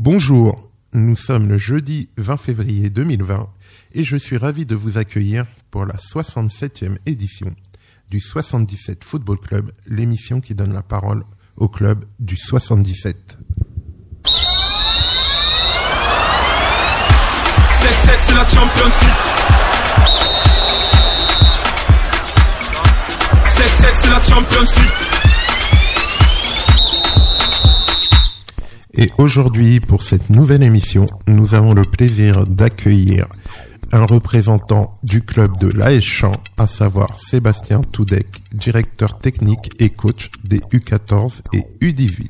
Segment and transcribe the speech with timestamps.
[0.00, 3.48] Bonjour, nous sommes le jeudi 20 février 2020
[3.94, 7.50] et je suis ravi de vous accueillir pour la 67e édition
[8.08, 11.24] du 77 Football Club, l'émission qui donne la parole
[11.56, 13.38] au club du 77.
[14.22, 14.30] 7-7
[18.20, 19.18] c'est la Champions League
[23.46, 25.17] 7-7 c'est la Champions League
[29.00, 33.28] Et aujourd'hui, pour cette nouvelle émission, nous avons le plaisir d'accueillir
[33.92, 40.32] un représentant du club de l'AS Champ, à savoir Sébastien Toudec, directeur technique et coach
[40.42, 42.28] des U14 et U18.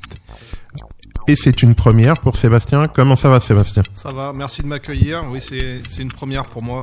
[1.27, 2.85] Et c'est une première pour Sébastien.
[2.85, 3.83] Comment ça va Sébastien?
[3.95, 5.23] Ça va, merci de m'accueillir.
[5.33, 6.83] Oui, c'est c'est une première pour moi.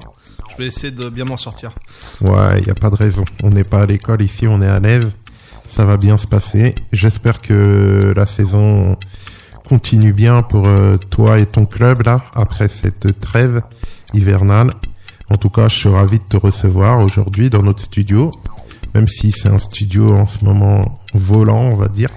[0.49, 1.76] Je vais essayer de bien m'en sortir.
[2.22, 3.24] Ouais, il n'y a pas de raison.
[3.44, 5.12] On n'est pas à l'école ici, on est à l'aise.
[5.68, 6.74] Ça va bien se passer.
[6.91, 8.98] J'espère que la saison
[9.68, 13.62] continue bien pour euh, toi et ton club là, après cette trêve
[14.14, 14.71] hivernale.
[15.30, 18.32] En tout cas, je suis ravi de te recevoir aujourd'hui dans notre studio,
[18.93, 22.10] même si c'est un studio en ce moment volant, on va dire.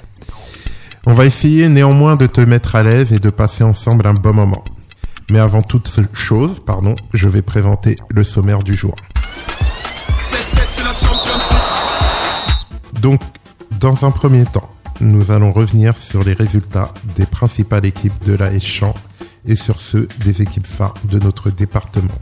[1.06, 4.34] On va essayer néanmoins de te mettre à l'aise et de passer ensemble un bon
[4.34, 4.64] moment.
[5.30, 8.94] Mais avant toute chose, pardon, je vais présenter le sommaire du jour.
[10.20, 10.36] 7-7
[10.68, 13.20] c'est la Champions League Donc,
[13.80, 18.58] dans un premier temps, nous allons revenir sur les résultats des principales équipes de la
[18.58, 18.94] Champ
[19.46, 22.18] et sur ceux des équipes phares de notre département.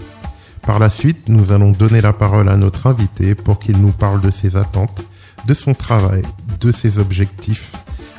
[0.63, 4.21] Par la suite, nous allons donner la parole à notre invité pour qu'il nous parle
[4.21, 5.03] de ses attentes,
[5.47, 6.23] de son travail,
[6.61, 7.73] de ses objectifs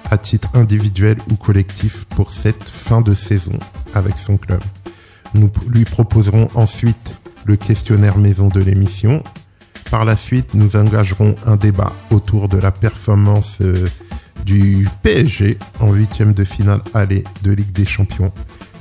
[0.09, 3.59] à titre individuel ou collectif pour cette fin de saison
[3.93, 4.61] avec son club.
[5.33, 9.23] Nous lui proposerons ensuite le questionnaire maison de l'émission.
[9.91, 13.87] Par la suite, nous engagerons un débat autour de la performance euh,
[14.45, 18.31] du PSG en huitième de finale aller de Ligue des Champions.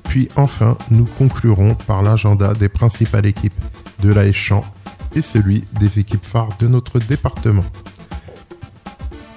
[0.05, 3.53] Puis enfin, nous conclurons par l'agenda des principales équipes
[4.03, 4.65] de la Champ
[5.15, 7.65] et celui des équipes phares de notre département.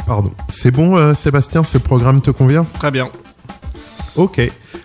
[0.05, 0.31] Pardon.
[0.49, 2.65] C'est bon, euh, Sébastien, ce programme te convient?
[2.73, 3.09] Très bien.
[4.15, 4.41] Ok.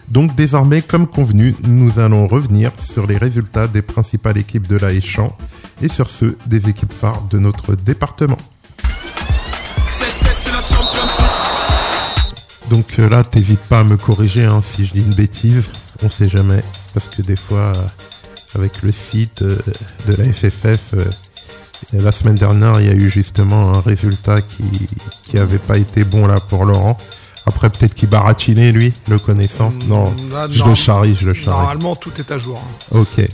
[0.09, 4.99] Donc désormais, comme convenu, nous allons revenir sur les résultats des principales équipes de la
[5.01, 5.37] Champ
[5.83, 8.37] et sur ceux des équipes phares de notre département.
[12.75, 15.63] Donc euh, là, t'hésites pas à me corriger hein, si je dis une bêtise,
[16.03, 16.61] on sait jamais,
[16.93, 19.57] parce que des fois, euh, avec le site euh,
[20.09, 20.95] de la FFF,
[21.93, 24.65] la semaine dernière, il y a eu justement un résultat qui
[25.23, 26.97] qui avait pas été bon là pour Laurent.
[27.47, 29.73] Après, peut-être qu'il baratinait lui, le connaissant.
[29.87, 30.71] Non, Ah, je non.
[30.71, 31.59] le charrie, je le charrie.
[31.59, 32.59] Normalement, tout est à jour.
[32.93, 32.99] hein.
[32.99, 33.29] Ok.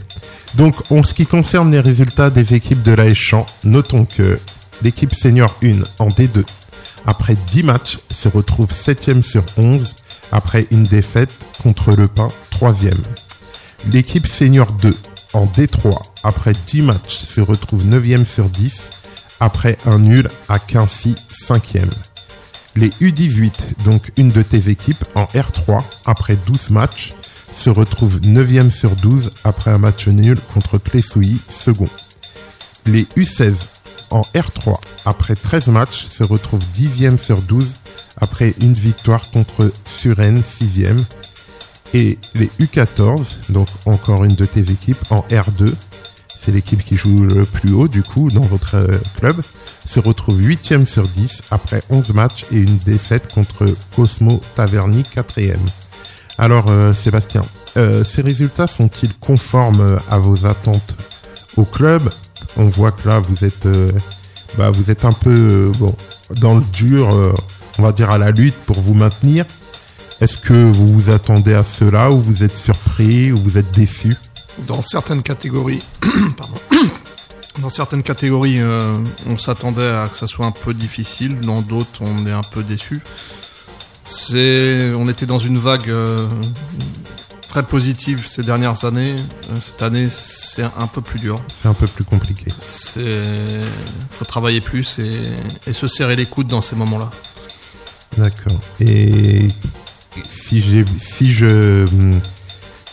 [0.53, 4.37] Donc, en ce qui concerne les résultats des équipes de l'AS Champ, notons que
[4.83, 6.43] l'équipe senior 1 en D2,
[7.05, 9.95] après 10 matchs, se retrouve 7ème sur 11
[10.31, 13.03] après une défaite contre le Pin 3ème.
[13.91, 14.95] L'équipe senior 2
[15.33, 18.73] en D3, après 10 matchs, se retrouve 9ème sur 10
[19.39, 21.15] après un nul à Quincy
[21.47, 21.91] 5ème.
[22.75, 27.13] Les U18, donc une de tes équipes, en R3, après 12 matchs,
[27.57, 31.89] se retrouvent 9e sur 12 après un match nul contre Clessouilly, second.
[32.85, 33.53] Les U16,
[34.11, 37.65] en R3, après 13 matchs, se retrouvent 10e sur 12
[38.17, 41.03] après une victoire contre Suresnes, 6e.
[41.93, 45.73] Et les U14, donc encore une de tes équipes, en R2,
[46.41, 49.41] c'est l'équipe qui joue le plus haut du coup dans votre euh, club,
[49.87, 55.57] se retrouve 8e sur 10 après 11 matchs et une défaite contre Cosmo Taverny 4e.
[56.37, 57.41] Alors euh, Sébastien,
[57.77, 60.95] euh, ces résultats sont-ils conformes à vos attentes
[61.57, 62.09] au club?
[62.57, 63.91] On voit que là vous êtes, euh,
[64.57, 65.89] bah, vous êtes un peu euh,
[66.39, 67.33] dans le dur, euh,
[67.77, 69.45] on va dire à la lutte pour vous maintenir.
[70.19, 74.15] Est-ce que vous vous attendez à cela ou vous êtes surpris ou vous êtes déçu?
[74.67, 75.81] Dans certaines catégories,
[76.37, 76.57] pardon.
[77.61, 78.61] Dans certaines catégories,
[79.27, 81.41] on s'attendait à que ça soit un peu difficile.
[81.41, 83.01] Dans d'autres, on est un peu déçu.
[84.05, 85.93] C'est, on était dans une vague
[87.51, 89.13] très positive ces dernières années.
[89.49, 91.35] Euh, cette année, c'est un peu plus dur.
[91.61, 92.45] C'est un peu plus compliqué.
[92.61, 93.59] C'est,
[94.09, 95.11] faut travailler plus et,
[95.67, 97.09] et se serrer les coudes dans ces moments-là.
[98.17, 98.57] D'accord.
[98.79, 99.49] Et
[100.29, 100.63] si
[100.97, 101.85] si je,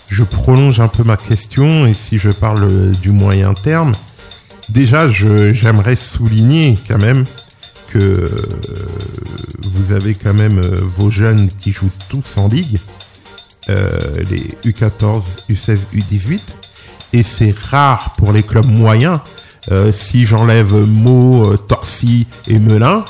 [0.09, 3.93] je prolonge un peu ma question et si je parle du moyen terme,
[4.69, 7.25] déjà, j'aimerais souligner quand même
[7.91, 8.49] que euh,
[9.63, 12.79] vous avez quand même euh, vos jeunes qui jouent tous en ligue,
[13.69, 16.41] les U14, U16, U18,
[17.13, 19.21] et c'est rare pour les clubs moyens.
[19.71, 23.05] Euh, si j'enlève Meaux, euh, Torcy et Melun,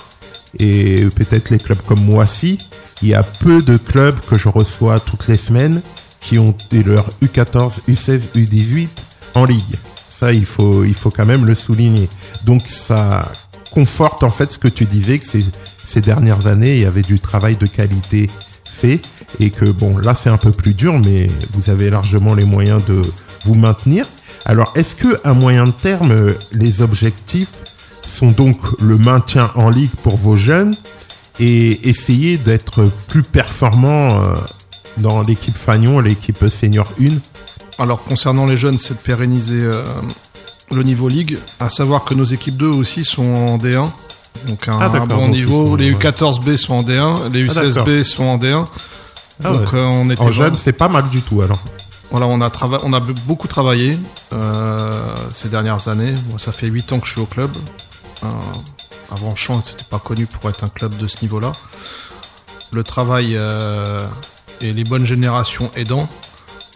[0.59, 2.59] et peut-être les clubs comme Moissy,
[3.03, 5.83] il y a peu de clubs que je reçois toutes les semaines
[6.21, 8.89] qui ont leur U14, U16, U18
[9.35, 9.77] en ligue.
[10.11, 12.09] Ça, il faut, il faut quand même le souligner.
[12.45, 13.31] Donc, ça
[13.71, 15.45] conforte en fait ce que tu disais, que ces,
[15.87, 18.29] ces dernières années, il y avait du travail de qualité
[18.79, 19.01] fait
[19.41, 22.85] et que bon, là, c'est un peu plus dur, mais vous avez largement les moyens
[22.87, 23.03] de
[23.45, 24.07] vous maintenir.
[24.45, 27.53] Alors, est-ce que à moyen terme, les objectifs
[28.03, 30.75] sont donc le maintien en ligue pour vos jeunes
[31.39, 34.35] et essayer d'être plus performant euh,
[34.97, 37.09] dans l'équipe Fagnon, l'équipe senior 1
[37.79, 39.85] Alors concernant les jeunes, c'est de pérenniser euh,
[40.73, 43.89] le niveau ligue, à savoir que nos équipes 2 aussi sont en D1.
[44.47, 45.67] Donc un, Ah, un bon donc niveau.
[45.69, 45.99] sont, les ouais.
[45.99, 47.87] U14B sont en D1, les Ah, d'accord.
[47.89, 48.67] U16B sont en D1.
[49.45, 49.79] Ah donc ouais.
[49.79, 51.61] euh, on était En jeune, c'est pas mal du tout alors.
[52.11, 53.99] Voilà, on a, trava- on a be- beaucoup travaillé
[54.33, 56.15] euh, ces dernières années.
[56.31, 57.51] Moi, ça fait 8 ans que je suis au club.
[58.25, 58.27] Euh,
[59.15, 61.53] avant Champ, c'était pas connu pour être un club de ce niveau-là.
[62.73, 64.07] Le travail euh,
[64.61, 66.09] et les bonnes générations aidant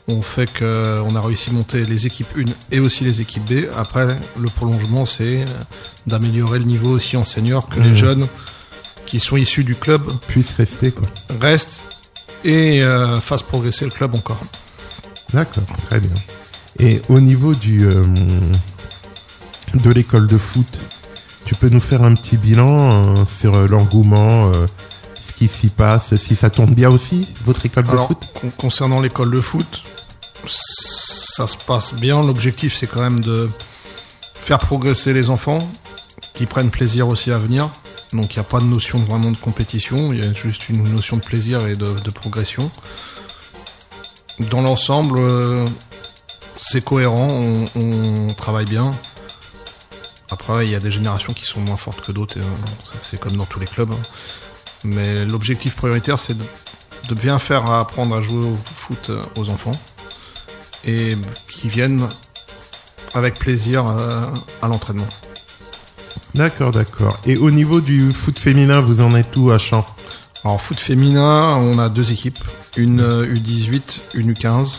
[0.08, 3.64] ont fait qu'on a réussi à monter les équipes 1 et aussi les équipes B.
[3.78, 4.06] Après,
[4.38, 5.44] le prolongement, c'est
[6.06, 8.26] d'améliorer le niveau aussi en senior, que les jeunes
[9.06, 11.06] qui sont issus du club Puisse rester quoi.
[11.40, 11.80] restent
[12.44, 14.40] et euh, fassent progresser le club encore.
[15.32, 16.10] D'accord, très bien.
[16.78, 18.02] Et au niveau du euh,
[19.74, 20.66] de l'école de foot,
[21.44, 24.50] tu peux nous faire un petit bilan euh, sur l'engouement,
[25.14, 28.18] ce qui s'y passe, si ça tourne bien aussi, votre école de foot?
[28.40, 29.82] con- concernant l'école de foot,
[30.46, 32.22] ça se passe bien.
[32.22, 33.48] L'objectif, c'est quand même de
[34.34, 35.70] faire progresser les enfants,
[36.34, 37.70] qui prennent plaisir aussi à venir.
[38.12, 40.82] Donc, il n'y a pas de notion vraiment de compétition, il y a juste une
[40.92, 42.70] notion de plaisir et de, progression.
[44.50, 45.66] Dans l'ensemble, euh,
[46.58, 47.28] c'est cohérent,
[47.76, 48.90] on, travaille bien.
[50.30, 52.42] Après, il y a des générations qui sont moins fortes que d'autres, euh,
[52.98, 53.92] c'est comme dans tous les clubs.
[53.92, 54.02] hein.
[54.84, 56.44] Mais l'objectif prioritaire, c'est de
[57.08, 59.72] de bien faire apprendre à jouer au foot euh, aux enfants
[60.86, 61.16] et
[61.48, 62.08] qui viennent
[63.14, 64.22] avec plaisir euh,
[64.62, 65.08] à l'entraînement.
[66.34, 67.18] D'accord, d'accord.
[67.26, 69.84] Et au niveau du foot féminin, vous en êtes où à Champ?
[70.44, 72.42] Alors foot féminin, on a deux équipes,
[72.76, 74.76] une euh, U18, une U15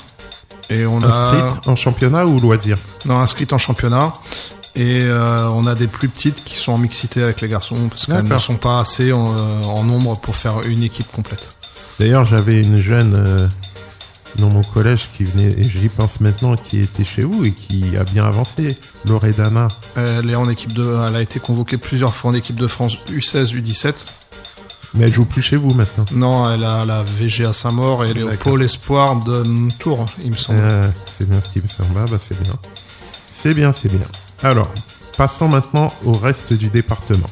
[0.70, 2.78] et on a Inscrite en championnat ou loisir?
[3.06, 4.14] Non inscrite en championnat
[4.76, 8.08] et euh, on a des plus petites qui sont en mixité avec les garçons parce
[8.08, 11.56] qu'elles ne sont pas assez en, euh, en nombre pour faire une équipe complète.
[12.00, 13.48] D'ailleurs, j'avais une jeune euh,
[14.38, 17.96] dans mon collège qui venait, et j'y pense maintenant, qui était chez vous et qui
[17.98, 19.68] a bien avancé, Loredana.
[19.96, 22.98] Elle est en équipe de, elle a été convoquée plusieurs fois en équipe de France
[23.10, 23.94] U16, U17
[24.96, 26.06] Mais elle joue plus chez vous maintenant.
[26.12, 29.44] Non, elle a la VG à Saint-Maur et elle est au pôle espoir de
[29.80, 30.60] Tours, il me semble.
[30.62, 30.88] Ah,
[31.18, 32.00] c'est bien ce qui me semble.
[32.00, 32.54] Ah, bah, c'est bien.
[33.42, 34.08] C'est bien, c'est bien.
[34.42, 34.72] Alors,
[35.18, 37.30] passons maintenant au reste du département.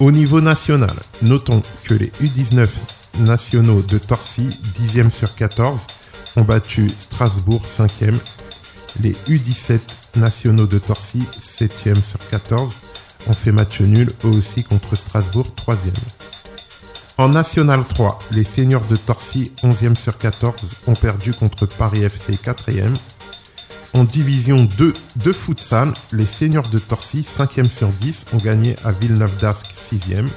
[0.00, 2.68] Au niveau national, notons que les U19
[3.20, 4.48] nationaux de Torcy,
[4.80, 5.80] 10e sur 14,
[6.36, 8.16] ont battu Strasbourg, 5e.
[9.00, 9.80] Les U17
[10.16, 12.74] nationaux de Torcy, 7e sur 14,
[13.28, 15.76] ont fait match nul eux aussi contre Strasbourg, 3e.
[17.18, 20.54] En National 3, les seniors de Torcy, 11e sur 14,
[20.86, 22.94] ont perdu contre Paris FC 4e.
[23.92, 28.92] En Division 2 de futsal, les seniors de Torcy, 5e sur 10, ont gagné à
[28.92, 30.28] Villeneuve d'Ascq 6e.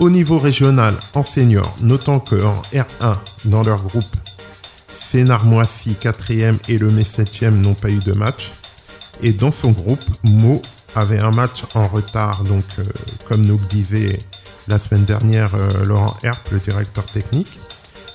[0.00, 3.16] Au niveau régional, en senior, notons que en R1,
[3.46, 4.16] dans leur groupe,
[5.10, 8.52] Sénard-Moissy 4e et le Mai 7e n'ont pas eu de match.
[9.22, 10.62] Et dans son groupe, Meaux
[10.94, 12.84] avait un match en retard, donc euh,
[13.28, 14.18] comme nous le disait
[14.70, 17.58] la semaine dernière euh, Laurent Herp, le directeur technique,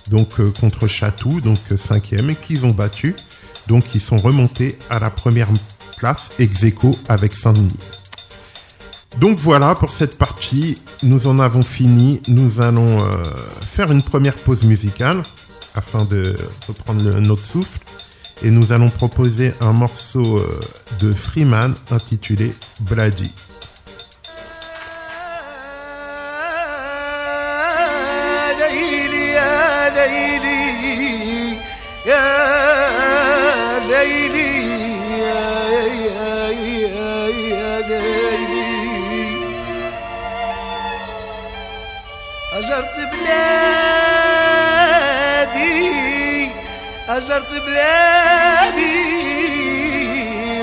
[0.10, 3.16] donc euh, contre Chatou, donc euh, cinquième, et qu'ils ont battu.
[3.68, 5.50] Donc ils sont remontés à la première
[5.98, 6.64] place ex
[7.10, 7.76] avec Saint-Denis.
[9.18, 12.22] Donc voilà pour cette partie, nous en avons fini.
[12.28, 13.04] Nous allons
[13.62, 15.24] faire une première pause musicale
[15.75, 16.35] afin de
[16.69, 17.79] reprendre le- notre souffle
[18.43, 20.61] et nous allons proposer un morceau euh,
[21.01, 23.33] de Freeman intitulé Bloody.
[32.07, 34.51] يا ليلي
[47.18, 49.06] أجرت بلادي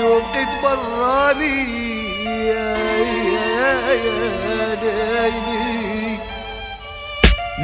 [0.03, 1.57] وبقيت براني
[2.25, 5.62] يا يا يا ليلي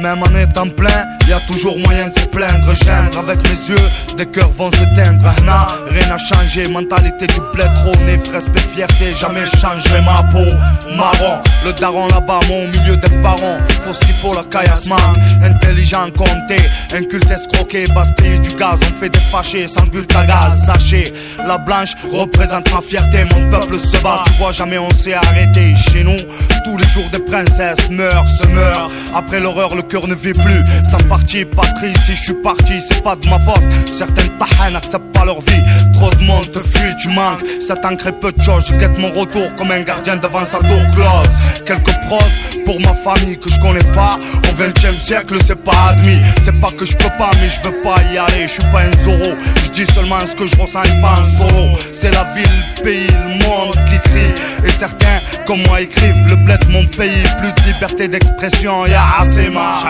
[0.00, 2.72] Même en étant plein, y a toujours moyen de se plaindre.
[2.84, 5.22] Gendre avec mes yeux, des cœurs vont se teindre.
[5.90, 6.66] Rien n'a changé.
[6.68, 10.50] Mentalité du bled, trône, respect, fierté, jamais changerai ma peau.
[10.96, 13.58] Marron, le daron là-bas, mon milieu des parents.
[13.84, 14.88] Faut ce qu'il faut, la caillasse.
[15.42, 16.56] Intelligent, compté,
[16.94, 18.80] inculte, escroqué, bastille du gaz.
[18.88, 20.64] On fait des fâchés sans but à gaz.
[20.66, 21.12] Sachez,
[21.46, 23.24] la blanche représente ma fierté.
[23.34, 25.74] Mon peuple se bat, tu vois, jamais on s'est arrêté.
[25.76, 26.16] Chez nous,
[26.64, 28.90] tous les jours des princesses meurent, se meurent.
[29.14, 30.62] Après l'horreur, le cœur ne vit plus.
[30.90, 33.62] Sans parti, patrie, si je suis parti, c'est pas de ma faute.
[33.92, 35.62] Certaines tahans n'acceptent pas leur vie
[36.00, 37.44] trop de monde te fuit, tu manques.
[37.66, 38.66] Ça t'ancrait peu de choses.
[38.68, 41.30] Je guette mon retour comme un gardien devant sa tour close.
[41.66, 42.30] Quelques pros
[42.64, 44.18] pour ma famille que je connais pas.
[44.48, 46.18] Au 20 siècle, c'est pas admis.
[46.44, 48.42] C'est pas que je peux pas, mais je veux pas y aller.
[48.48, 49.34] Je suis pas un zoro.
[49.64, 51.78] Je dis seulement ce que je ressens et pas un solo.
[51.92, 54.34] C'est la ville, le pays, le monde qui crie.
[54.66, 57.22] Et certains, comme moi, écrivent le bled, mon pays.
[57.40, 59.84] Plus de liberté d'expression, y'a assez marre.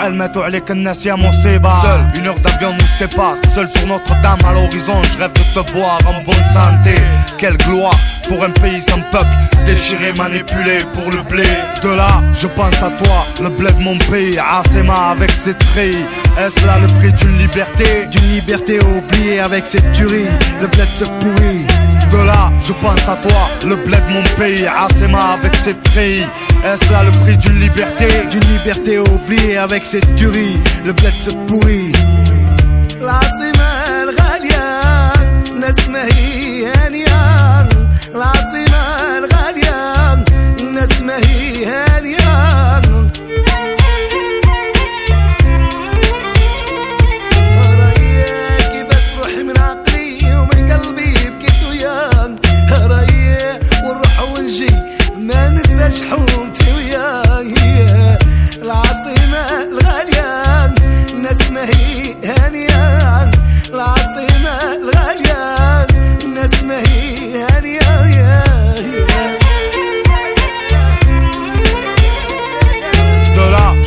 [1.83, 3.37] Seul, une heure d'avion nous sépare.
[3.55, 6.95] Seul sur Notre-Dame à l'horizon, je rêve de te voir en bonne santé.
[7.39, 9.27] Quelle gloire pour un pays sans peuple,
[9.67, 11.49] déchiré, manipulé pour le blé.
[11.83, 15.97] De là, je pense à toi, le blé de mon pays, Asema avec ses traits.
[16.39, 18.07] Est-ce là le prix d'une liberté?
[18.11, 20.29] D'une liberté oubliée avec ses tueries,
[20.61, 21.67] le blé se pourrit.
[22.13, 26.25] De là, je pense à toi, le blé de mon pays, Asema avec ses traits.
[26.65, 28.07] Est-ce là le prix d'une liberté?
[28.31, 31.93] D'une liberté oubliée avec ses tueries, le bled se pourrit.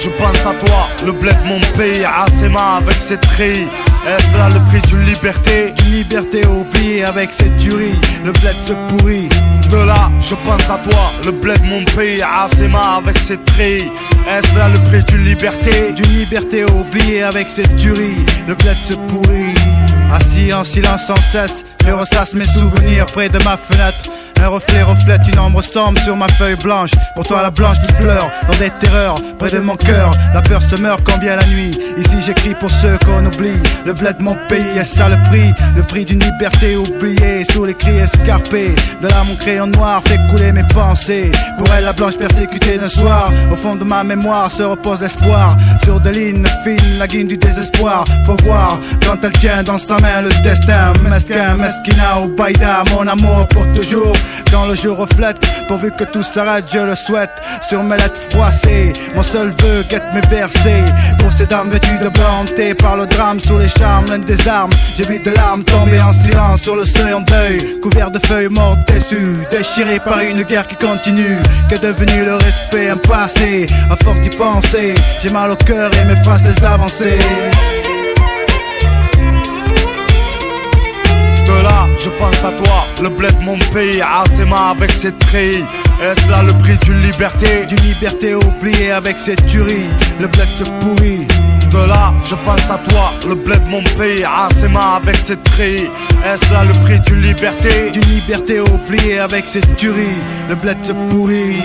[0.04, 3.70] Je pense à toi, le bled mon pays, Asema avec ses treillis.
[4.06, 5.72] Est-ce là le prix d'une liberté?
[5.72, 7.96] D'une liberté oubliée avec cette tuerie
[8.26, 9.30] Le bled se pourrit.
[9.70, 13.92] De là, je pense à toi, le bled mon pays, Asema avec ses treillis.
[14.28, 15.94] Est-ce là le prix d'une liberté?
[15.94, 19.54] D'une liberté oubliée avec cette tuerie Le bled se pourrit.
[20.12, 24.10] Assis en silence sans cesse Je ressasse mes souvenirs près de ma fenêtre
[24.44, 26.92] un reflet reflète une ombre sombre sur ma feuille blanche.
[27.16, 30.12] Pour toi, la blanche qui pleure dans des terreurs près de mon cœur.
[30.34, 31.72] La peur se meurt quand vient la nuit.
[31.98, 33.62] Ici, j'écris pour ceux qu'on oublie.
[33.86, 37.66] Le bled de mon pays, est ça le prix Le prix d'une liberté oubliée sous
[37.66, 38.76] les cris escarpés.
[39.02, 41.32] De là, mon crayon noir fait couler mes pensées.
[41.58, 43.32] Pour elle, la blanche persécutée d'un soir.
[43.52, 45.56] Au fond de ma mémoire se repose l'espoir.
[45.84, 48.06] Sur des lignes fines, la guine du désespoir.
[48.26, 50.94] Faut voir quand elle tient dans sa main le destin.
[51.02, 54.14] Mesquin, mesquina ou baïda, mon amour pour toujours.
[54.52, 57.32] Quand le jour reflète, pourvu que tout s'arrête, je le souhaite.
[57.68, 60.84] Sur mes lettres froissées, mon seul vœu guette mes versets.
[61.20, 62.46] Pour ces dames vêtues de blanc,
[62.80, 64.72] par le drame, sous les charmes, l'un des armes.
[64.98, 67.80] J'ai vu de larmes tomber en silence sur le seuil en deuil.
[67.82, 71.38] Couvert de feuilles mortes déçues, déchiré par une guerre qui continue.
[71.70, 74.94] Qu'est devenu le respect, un passé, à force d'y penser.
[75.22, 76.62] J'ai mal au cœur et mes phrases laissent
[81.62, 85.66] là, je pense à toi, le bled mon pays, Asema avec ses treillis.
[86.02, 87.66] Est-ce là le prix d'une liberté?
[87.68, 91.28] D'une liberté oubliée avec cette tuerie, le bled se pourrit.
[91.72, 95.90] De là, je pense à toi, le bled mon pays, Asema avec ses treillis.
[96.26, 97.92] Est-ce là le prix d'une liberté?
[97.92, 101.62] D'une liberté oubliée avec cette tuerie, le bled se pourrit.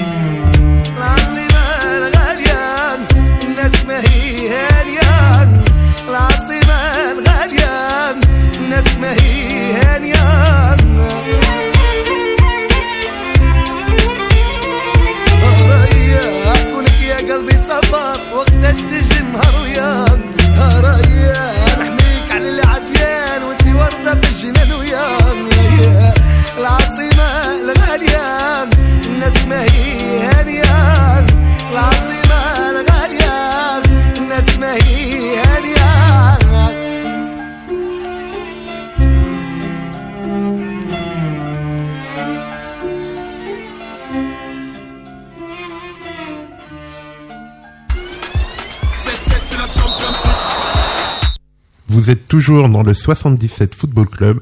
[52.49, 54.41] Dans le 77 Football Club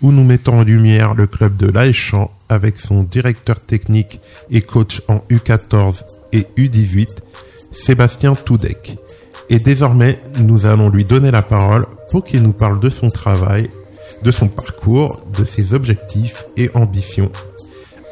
[0.00, 5.02] où nous mettons en lumière le club de l'Aéchamp avec son directeur technique et coach
[5.08, 7.18] en U14 et U18,
[7.72, 8.96] Sébastien Toudek.
[9.50, 13.68] Et désormais, nous allons lui donner la parole pour qu'il nous parle de son travail
[14.22, 17.30] de son parcours, de ses objectifs et ambitions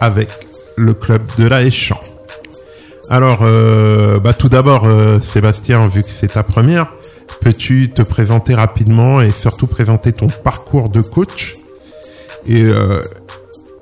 [0.00, 0.28] avec
[0.76, 2.00] le club de la Champ.
[3.08, 6.92] Alors, euh, bah, tout d'abord, euh, Sébastien, vu que c'est ta première,
[7.40, 11.54] peux-tu te présenter rapidement et surtout présenter ton parcours de coach
[12.46, 13.00] et euh,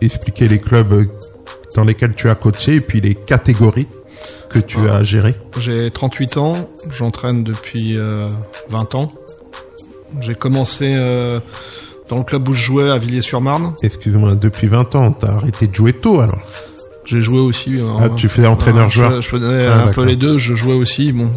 [0.00, 1.08] expliquer les clubs
[1.76, 3.88] dans lesquels tu as coaché et puis les catégories
[4.50, 5.34] que tu as gérées?
[5.58, 8.28] J'ai 38 ans, j'entraîne depuis euh,
[8.70, 9.12] 20 ans.
[10.20, 11.40] J'ai commencé euh,
[12.08, 13.74] dans le club où je jouais à Villiers-sur-Marne.
[13.82, 16.38] Excuse-moi, depuis 20 ans, t'as arrêté de jouer tôt alors?
[17.04, 17.76] J'ai joué aussi.
[17.80, 20.72] euh, Ah, tu fais entraîneur-joueur Je, je faisais Ah, un peu les deux, je jouais
[20.74, 21.12] aussi.
[21.12, 21.30] Bon,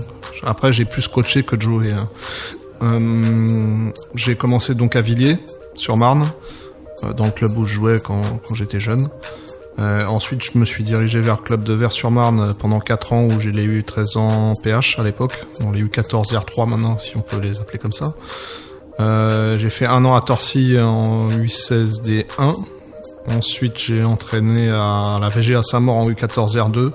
[0.43, 1.91] après j'ai plus coaché que de jouer.
[1.91, 2.09] hein.
[2.81, 5.39] Euh, j'ai commencé donc à Villiers,
[5.75, 6.29] sur Marne,
[7.03, 8.21] euh, dans le club où je jouais quand,
[8.53, 9.09] j'étais jeune.
[9.79, 13.39] Euh, ensuite, je me suis dirigé vers le club de Vers-sur-Marne pendant 4 ans où
[13.39, 15.45] j'ai les eu 13 ans PH à l'époque.
[15.63, 18.15] On les eu 14 R3 maintenant, si on peut les appeler comme ça.
[18.99, 22.55] J'ai fait un an à Torcy en U16 D1.
[23.27, 26.91] Ensuite, j'ai entraîné à la VG à Saint-Maur en U14 R2.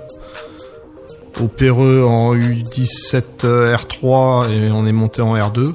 [1.42, 5.74] Au Péreux en U17 R3 et on est monté en R2.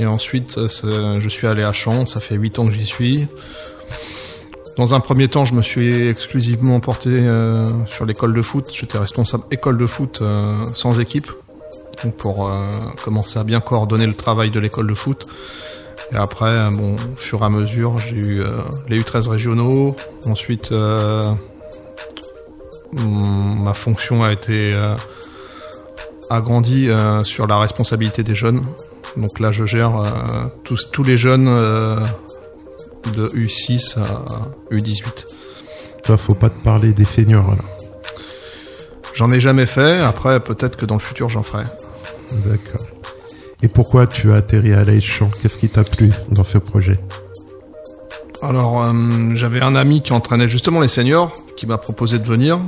[0.00, 3.26] Et ensuite, je suis allé à Champs, ça fait 8 ans que j'y suis.
[4.76, 8.70] Dans un premier temps, je me suis exclusivement porté euh, sur l'école de foot.
[8.72, 11.30] J'étais responsable école de foot euh, sans équipe.
[12.18, 12.68] Pour euh,
[13.04, 15.26] commencer à bien coordonner le travail de l'école de foot.
[16.10, 18.42] Et après, bon, au fur et à mesure, j'ai eu
[18.88, 19.96] les U13 régionaux.
[20.26, 20.74] Ensuite,
[22.92, 24.94] ma fonction a été euh,
[26.30, 28.64] agrandie euh, sur la responsabilité des jeunes.
[29.16, 34.24] Donc là, je gère euh, tous, tous les jeunes de U6 à
[34.74, 35.26] U18.
[36.04, 37.54] Toi, faut pas te parler des seniors.
[39.14, 40.00] J'en ai jamais fait.
[40.00, 41.64] Après, peut-être que dans le futur, j'en ferai.
[42.46, 42.86] D'accord.
[43.62, 45.30] Et pourquoi tu as atterri à Champ?
[45.40, 46.98] Qu'est-ce qui t'a plu dans ce projet?
[48.42, 48.92] Alors, euh,
[49.34, 52.58] j'avais un ami qui entraînait justement les seniors, qui m'a proposé de venir.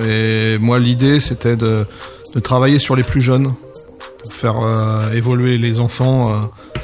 [0.00, 1.86] Et moi, l'idée, c'était de,
[2.42, 3.54] travailler sur les plus jeunes,
[4.22, 6.36] pour faire euh, évoluer les enfants euh,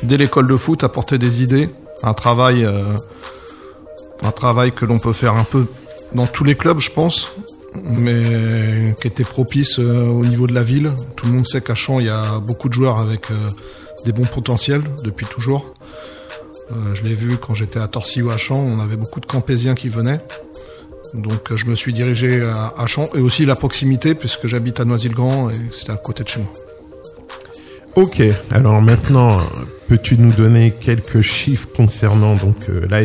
[0.02, 1.70] dès l'école de foot, apporter des idées,
[2.02, 2.82] un travail, euh,
[4.22, 5.66] un travail que l'on peut faire un peu
[6.14, 7.32] dans tous les clubs, je pense,
[7.82, 10.92] mais qui était propice au niveau de la ville.
[11.16, 13.26] Tout le monde sait qu'à Champs, il y a beaucoup de joueurs avec
[14.06, 15.74] des bons potentiels depuis toujours.
[16.94, 19.74] Je l'ai vu quand j'étais à Torcy ou à Champs, on avait beaucoup de Campésiens
[19.74, 20.20] qui venaient.
[21.14, 24.80] Donc euh, je me suis dirigé à, à Champs et aussi la proximité puisque j'habite
[24.80, 26.52] à Noisy-le-Grand et c'était à côté de chez moi.
[27.96, 29.38] Ok, alors maintenant,
[29.88, 33.00] peux-tu nous donner quelques chiffres concernant donc euh, la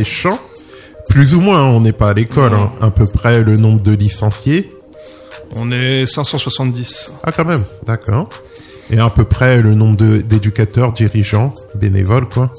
[1.10, 3.92] Plus ou moins, on n'est pas à l'école, hein, à peu près le nombre de
[3.92, 4.72] licenciés.
[5.56, 7.14] On est 570.
[7.24, 8.30] Ah quand même, d'accord.
[8.92, 12.54] Et à peu près le nombre d'éducateurs, dirigeants, bénévoles quoi,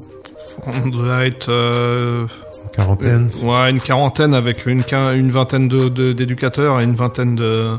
[0.66, 2.26] On doit être euh,
[2.76, 3.30] quarantaine.
[3.42, 4.82] ouais, une quarantaine avec une,
[5.14, 7.76] une vingtaine de- de- d'éducateurs et une vingtaine de,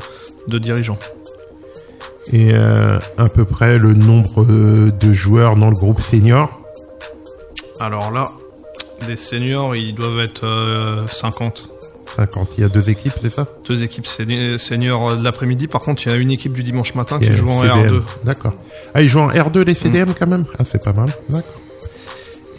[0.48, 0.98] de dirigeants.
[2.32, 6.50] Et euh, à peu près le nombre euh, de joueurs dans le groupe senior?
[7.78, 8.30] Alors là,
[9.06, 11.68] des seniors, ils doivent être euh, 50.
[12.16, 13.46] 50, il y a deux équipes, c'est ça?
[13.68, 15.66] Deux équipes seniors euh, de l'après-midi.
[15.68, 17.98] Par contre, il y a une équipe du dimanche matin qui joue euh, en CDM.
[17.98, 18.02] R2.
[18.24, 18.54] D'accord.
[18.94, 20.46] Ah, ils jouent en R2 les CDM quand même?
[20.58, 21.10] Ah, c'est pas mal.
[21.28, 21.60] D'accord.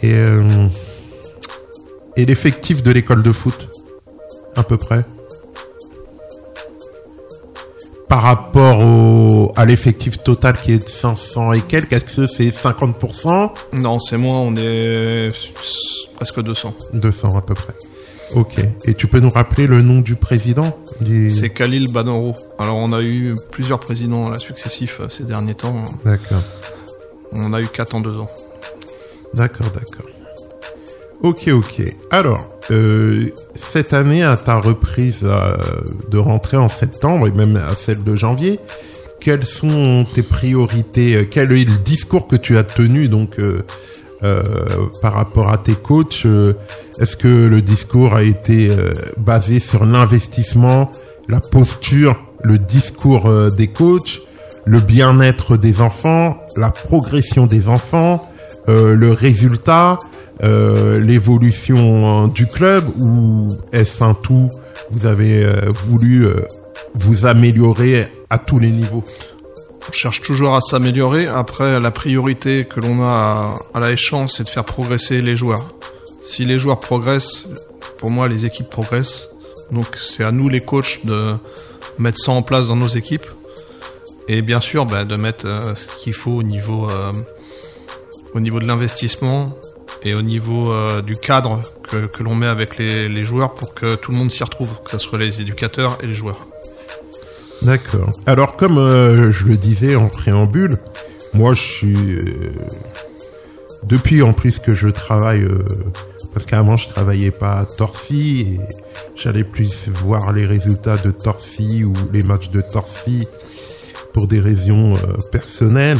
[0.02, 0.66] Et, euh,
[2.18, 3.70] et l'effectif de l'école de foot
[4.56, 5.04] À peu près
[8.08, 12.48] Par rapport au, à l'effectif total qui est de 500 et quelques, est-ce que c'est
[12.48, 15.28] 50% Non, c'est moins, on est
[16.16, 16.74] presque 200.
[16.94, 17.74] 200 à peu près.
[18.34, 18.58] Ok.
[18.84, 21.30] Et tu peux nous rappeler le nom du président du...
[21.30, 22.34] C'est Khalil Banoro.
[22.58, 25.84] Alors, on a eu plusieurs présidents là, successifs euh, ces derniers temps.
[26.04, 26.42] D'accord.
[27.32, 28.30] On a eu 4 en 2 ans.
[29.34, 30.06] D'accord, d'accord.
[31.22, 31.82] Ok, ok.
[32.12, 35.56] Alors, euh, cette année, à ta reprise euh,
[36.10, 38.60] de rentrée en septembre et même à celle de janvier,
[39.20, 43.64] quelles sont tes priorités euh, Quel est le discours que tu as tenu donc euh,
[44.22, 44.42] euh,
[45.02, 46.52] par rapport à tes coachs euh,
[47.00, 48.70] Est-ce que le discours a été
[49.16, 50.92] basé sur l'investissement,
[51.28, 54.22] la posture, le discours des coachs,
[54.64, 58.28] le bien-être des enfants, la progression des enfants,
[58.66, 59.98] le résultat,
[60.42, 64.48] euh, l'évolution euh, du club ou est-ce un tout
[64.90, 66.44] Vous avez euh, voulu euh,
[66.94, 69.04] vous améliorer à tous les niveaux?
[69.88, 71.26] On cherche toujours à s'améliorer.
[71.26, 75.34] Après, la priorité que l'on a à, à la échange, c'est de faire progresser les
[75.34, 75.74] joueurs.
[76.22, 77.48] Si les joueurs progressent,
[77.96, 79.30] pour moi, les équipes progressent.
[79.72, 81.34] Donc, c'est à nous, les coachs, de
[81.98, 83.26] mettre ça en place dans nos équipes.
[84.28, 86.86] Et bien sûr, bah, de mettre ce qu'il faut au niveau,
[88.34, 89.56] au niveau de l'investissement
[90.02, 94.12] et au niveau euh, du cadre que, l'on met avec les, joueurs pour que tout
[94.12, 96.46] le monde s'y retrouve, que ce soit les éducateurs et les joueurs.
[97.62, 98.10] D'accord.
[98.26, 100.78] Alors comme euh, je le disais en préambule,
[101.32, 102.52] moi je suis euh,
[103.82, 105.46] depuis en plus que je travaille
[106.34, 108.60] parce qu'avant je travaillais pas à Torcy et
[109.16, 113.26] j'allais plus voir les résultats de Torcy ou les matchs de Torcy
[114.12, 114.94] pour des raisons
[115.32, 115.98] personnelles.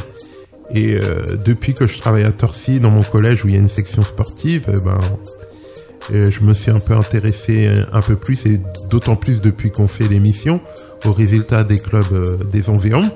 [0.75, 3.61] Et euh, depuis que je travaille à Torcy dans mon collège où il y a
[3.61, 5.01] une section sportive, eh ben
[6.13, 9.71] euh, je me suis un peu intéressé un, un peu plus et d'autant plus depuis
[9.71, 10.61] qu'on fait l'émission
[11.05, 13.11] aux résultats des clubs euh, des environs.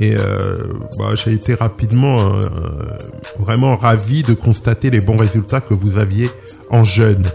[0.00, 0.64] Et euh,
[0.98, 2.42] bah, j'ai été rapidement euh,
[3.38, 6.30] vraiment ravi de constater les bons résultats que vous aviez
[6.70, 7.28] en jeunes.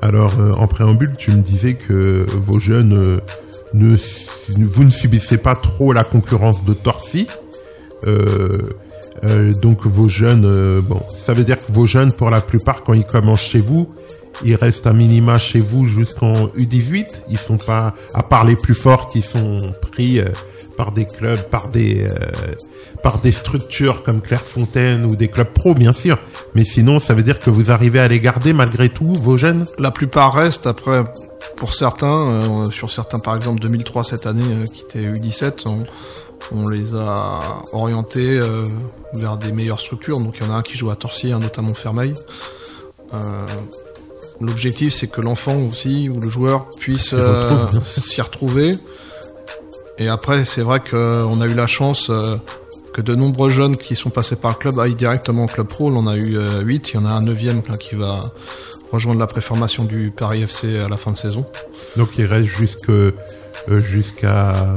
[0.00, 3.20] Alors euh, en préambule, tu me disais que vos jeunes euh,
[3.74, 3.96] ne
[4.64, 7.26] vous ne subissez pas trop la concurrence de Torcy.
[8.06, 8.48] Euh,
[9.24, 12.84] euh, donc vos jeunes, euh, bon, ça veut dire que vos jeunes, pour la plupart,
[12.84, 13.88] quand ils commencent chez vous,
[14.44, 17.22] ils restent à minima chez vous jusqu'en U18.
[17.28, 20.20] Ils sont pas, à part les plus forts qui sont pris
[20.76, 22.06] par des clubs, par des,
[23.02, 26.18] par des structures comme Clairefontaine ou des clubs pro, bien sûr.
[26.54, 29.64] Mais sinon, ça veut dire que vous arrivez à les garder malgré tout, vos jeunes?
[29.76, 31.02] La plupart restent après,
[31.56, 35.84] pour certains, sur certains par exemple 2003 cette année qui était U17, on,
[36.52, 38.64] on les a orientés euh,
[39.14, 40.20] vers des meilleures structures.
[40.20, 42.14] Donc il y en a un qui joue à Torcy, un notamment Fermeil.
[43.14, 43.46] Euh,
[44.40, 47.48] L'objectif c'est que l'enfant aussi ou le joueur puisse euh,
[47.84, 48.76] s'y retrouver.
[49.98, 52.08] Et après c'est vrai qu'on a eu la chance
[52.98, 55.88] que de nombreux jeunes qui sont passés par le club aillent directement au club pro.
[55.88, 58.20] On en a eu euh, 8, il y en a un neuvième là, qui va
[58.90, 61.46] rejoindre la préformation du Paris FC à la fin de saison.
[61.96, 62.48] Donc il reste
[63.68, 64.76] jusqu'à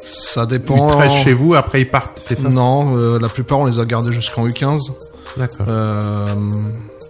[0.00, 1.00] Ça dépend.
[1.00, 1.54] U13 chez vous.
[1.54, 2.48] Après ils partent, c'est ça?
[2.48, 4.92] Non, euh, la plupart on les a gardés jusqu'en U15.
[5.36, 5.66] D'accord.
[5.68, 6.26] Euh,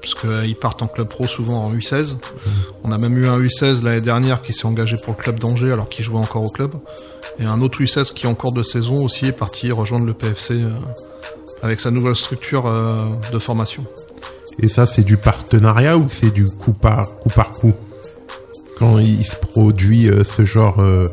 [0.00, 2.16] parce qu'ils partent en club pro souvent en U16.
[2.84, 5.72] On a même eu un U16 l'année dernière qui s'est engagé pour le club d'Angers
[5.72, 6.74] alors qu'il jouait encore au club.
[7.38, 10.54] Et un autre U16 qui en cours de saison aussi est parti rejoindre le PFC
[10.54, 10.70] euh,
[11.62, 12.96] avec sa nouvelle structure euh,
[13.32, 13.84] de formation.
[14.58, 17.72] Et ça, c'est du partenariat ou c'est du coup par coup par coup?
[18.80, 21.04] Quand il se produit euh, ce genre euh,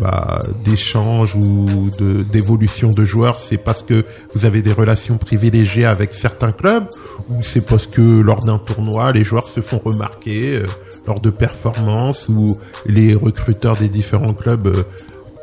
[0.00, 1.90] bah, d'échange ou
[2.30, 4.04] d'évolution de joueurs, c'est parce que
[4.36, 6.86] vous avez des relations privilégiées avec certains clubs
[7.28, 10.66] ou c'est parce que lors d'un tournoi, les joueurs se font remarquer euh,
[11.08, 14.84] lors de performances ou les recruteurs des différents clubs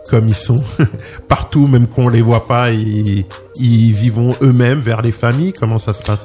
[0.10, 0.64] comme ils sont
[1.28, 3.26] partout, même qu'on les voit pas, ils,
[3.58, 5.52] ils vivent eux-mêmes vers les familles.
[5.52, 6.20] Comment ça se passe?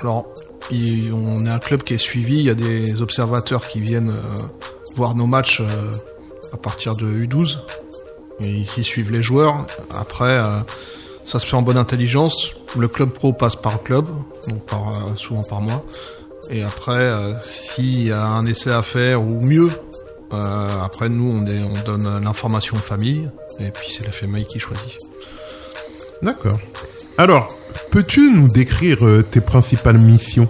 [0.00, 0.26] Alors,
[0.72, 4.12] on est un club qui est suivi, il y a des observateurs qui viennent
[4.96, 5.92] voir nos matchs euh,
[6.52, 7.58] à partir de U12
[8.40, 9.66] et qui suivent les joueurs.
[9.94, 10.60] Après, euh,
[11.22, 12.52] ça se fait en bonne intelligence.
[12.76, 14.06] Le club pro passe par club,
[14.48, 15.84] donc par, euh, souvent par mois.
[16.50, 17.10] Et après,
[17.42, 19.68] s'il y a un essai à faire ou mieux,
[20.30, 23.28] après nous on, on donne l'information aux familles
[23.58, 24.98] et puis c'est la famille qui choisit.
[26.22, 26.60] D'accord.
[27.18, 27.48] Alors,
[27.90, 30.46] peux-tu nous décrire tes principales missions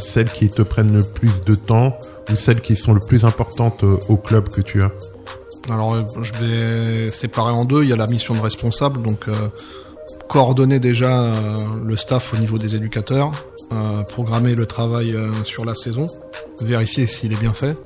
[0.00, 1.96] Celles qui te prennent le plus de temps
[2.30, 4.90] ou celles qui sont le plus importantes euh, au club que tu as
[5.70, 7.82] Alors, euh, je vais séparer en deux.
[7.82, 9.48] Il y a la mission de responsable, donc euh,
[10.28, 11.32] coordonner déjà
[11.82, 13.32] le staff au niveau des éducateurs,
[14.08, 16.06] programmer le travail sur la saison,
[16.60, 17.78] vérifier s'il est bien fait,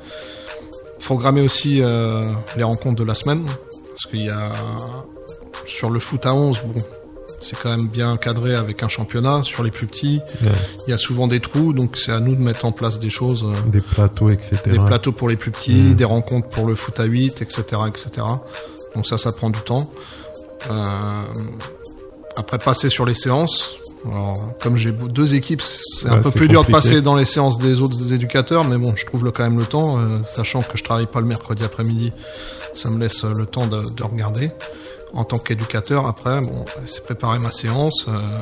[1.05, 1.83] programmer aussi
[2.57, 4.51] les rencontres de la semaine, parce qu'il y a
[5.67, 6.83] sur le foot à 11, bon,
[7.43, 9.43] c'est quand même bien cadré avec un championnat.
[9.43, 10.21] Sur les plus petits,
[10.87, 13.11] il y a souvent des trous, donc c'est à nous de mettre en place des
[13.11, 13.45] choses.
[13.45, 14.57] euh, Des plateaux, etc.
[14.67, 18.11] des plateaux pour les plus petits, des rencontres pour le foot à 8, etc., etc.
[18.95, 19.91] Donc ça, ça prend du temps.
[20.71, 21.23] Euh,
[22.37, 23.77] après, passer sur les séances.
[24.11, 27.59] Alors, comme j'ai deux équipes, c'est un peu plus dur de passer dans les séances
[27.59, 30.77] des autres éducateurs, mais bon, je trouve le, quand même le temps, euh, sachant que
[30.77, 32.13] je travaille pas le mercredi après-midi,
[32.75, 34.51] ça me laisse le temps de, de regarder.
[35.15, 38.41] En tant qu'éducateur, après, bon, c'est préparer ma séance, euh,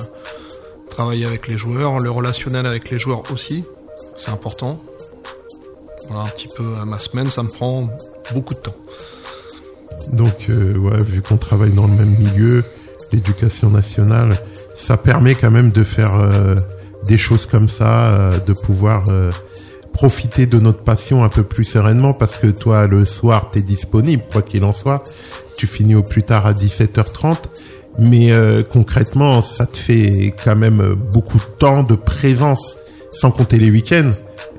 [0.88, 3.64] travailler avec les joueurs, le relationnel avec les joueurs aussi,
[4.16, 4.80] c'est important.
[6.09, 7.88] Voilà un petit peu euh, ma semaine, ça me prend
[8.33, 8.76] beaucoup de temps.
[10.12, 12.64] Donc, euh, ouais, vu qu'on travaille dans le même milieu,
[13.12, 14.38] l'éducation nationale,
[14.74, 16.54] ça permet quand même de faire euh,
[17.04, 19.04] des choses comme ça, de pouvoir
[19.94, 24.22] profiter de notre passion un peu plus sereinement, parce que toi, le soir, t'es disponible,
[24.30, 25.02] quoi qu'il en soit.
[25.61, 27.37] Tu finis au plus tard à 17h30.
[27.99, 32.79] Mais euh, concrètement, ça te fait quand même beaucoup de temps de présence,
[33.12, 34.12] sans compter les week-ends.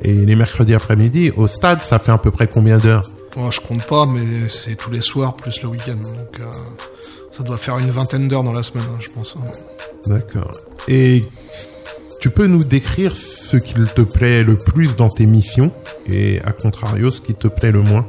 [0.04, 3.02] Et les mercredis après-midi, au stade, ça fait à peu près combien d'heures?
[3.36, 5.96] Moi, je compte pas, mais c'est tous les soirs plus le week-end.
[5.96, 6.52] Donc, euh,
[7.32, 9.36] Ça doit faire une vingtaine d'heures dans la semaine, hein, je pense.
[10.06, 10.52] D'accord.
[10.88, 11.26] Et
[12.20, 15.72] tu peux nous décrire ce qu'il te plaît le plus dans tes missions
[16.08, 18.06] et à contrario ce qui te plaît le moins?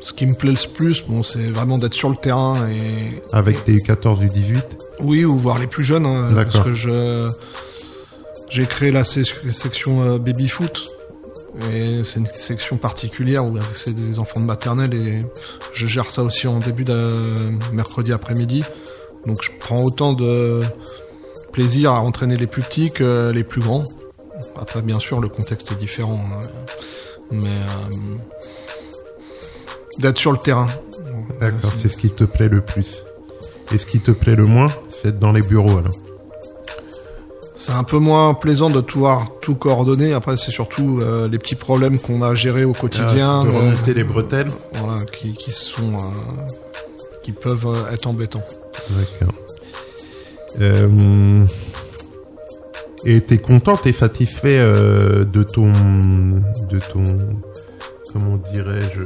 [0.00, 3.64] Ce qui me plaît le plus, bon, c'est vraiment d'être sur le terrain et avec
[3.64, 4.60] tes U14 U18
[5.00, 7.28] oui, ou voir les plus jeunes, hein, parce que je
[8.50, 10.86] j'ai créé la sec- section euh, baby foot
[11.72, 15.24] et c'est une section particulière où c'est des enfants de maternelle et
[15.72, 17.34] je gère ça aussi en début de
[17.72, 18.64] mercredi après-midi.
[19.26, 20.60] Donc je prends autant de
[21.52, 23.84] plaisir à entraîner les plus petits que les plus grands.
[24.58, 26.40] Après, bien sûr, le contexte est différent, hein,
[27.30, 28.16] mais euh,
[30.00, 30.68] d'être sur le terrain.
[31.40, 33.04] D'accord, c'est ce qui te plaît le plus.
[33.72, 35.94] Et ce qui te plaît le moins, c'est être dans les bureaux alors.
[37.54, 40.14] C'est un peu moins plaisant de pouvoir tout coordonner.
[40.14, 43.50] Après, c'est surtout euh, les petits problèmes qu'on a à gérer au quotidien, Ah, de
[43.50, 44.48] euh, remonter les bretelles.
[44.72, 46.46] voilà, qui, qui sont, euh,
[47.22, 48.42] qui peuvent être embêtants.
[48.88, 49.34] D'accord.
[53.04, 55.70] Et t'es content, t'es satisfait de ton,
[56.70, 57.04] de ton,
[58.12, 59.00] comment dirais-je,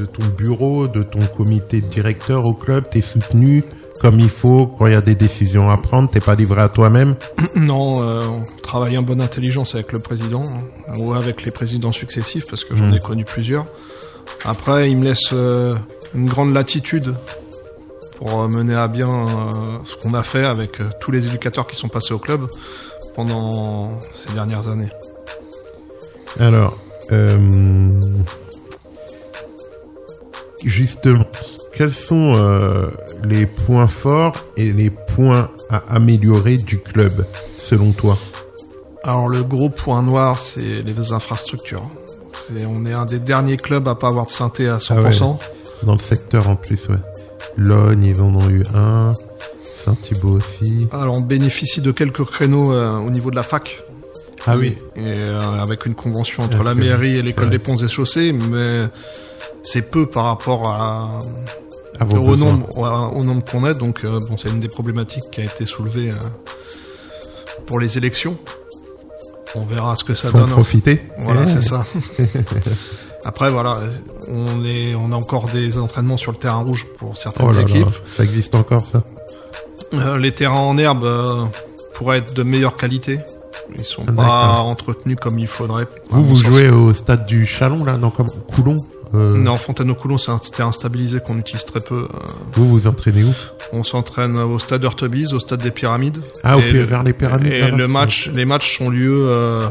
[0.00, 2.84] de ton bureau, de ton comité de directeur au club.
[2.90, 3.64] T'es soutenu
[4.00, 6.08] comme il faut quand il y a des décisions à prendre.
[6.10, 7.16] T'es pas livré à toi-même?
[7.56, 11.92] non, euh, on travaille en bonne intelligence avec le président hein, ou avec les présidents
[11.92, 12.94] successifs parce que j'en Mm.
[12.94, 13.66] ai connu plusieurs.
[14.44, 15.74] Après, il me laisse euh,
[16.14, 17.14] une grande latitude
[18.16, 19.50] pour euh, mener à bien euh,
[19.84, 22.48] ce qu'on a fait avec tous les éducateurs qui sont passés au club
[23.16, 24.90] pendant ces dernières années.
[26.38, 26.78] Alors,
[27.12, 27.90] euh,
[30.64, 31.26] justement,
[31.72, 32.88] quels sont euh,
[33.24, 38.18] les points forts et les points à améliorer du club, selon toi?
[39.04, 41.88] Alors le gros point noir, c'est les infrastructures.
[42.68, 45.38] On est un des derniers clubs à pas avoir de synthé à 100%.
[45.84, 46.96] Dans le secteur en plus, ouais.
[47.56, 49.14] Logne, ils en ont eu un.
[49.84, 50.88] Saint-Thibault aussi.
[50.92, 53.82] Alors on bénéficie de quelques créneaux euh, au niveau de la fac.
[54.46, 54.76] Ah oui.
[54.96, 57.88] Et euh, avec une convention entre Ah, la c'est mairie et l'école des ponts et
[57.88, 58.84] chaussées, mais
[59.62, 61.20] c'est peu par rapport à,
[61.98, 62.66] À vos au, nombre,
[63.16, 63.74] au, nombre qu'on est.
[63.74, 66.14] Donc euh, bon, c'est une des problématiques qui a été soulevée euh,
[67.66, 68.36] pour les élections.
[69.54, 70.50] On verra ce que ça Faut en donne.
[70.50, 70.54] hein.
[70.54, 71.02] profiter.
[71.18, 71.84] Voilà, c'est ça.
[73.24, 73.80] Après, voilà,
[74.28, 77.56] on est, on a encore des entraînements sur le terrain rouge pour certaines Oh là
[77.56, 77.86] là, équipes.
[78.06, 79.02] ça existe encore ça.
[79.92, 81.50] Euh, les terrains en herbe
[81.94, 83.18] pourraient être de meilleure qualité.
[83.76, 85.86] Ils sont Ah, pas entretenus comme il faudrait.
[86.08, 88.76] Vous, vous jouez au stade du Chalon, là, non, comme Coulon
[89.14, 92.06] euh, Non, Fontaine-au-Coulon, c'est un terrain stabilisé qu'on utilise très peu.
[92.12, 92.18] Euh,
[92.52, 93.32] Vous vous entraînez où?
[93.72, 96.22] On s'entraîne au stade Heurtebise, au stade des Pyramides.
[96.42, 97.52] Ah, au Et le- vers les pyramides.
[97.52, 99.68] Et le match, les matchs sont lieu euh,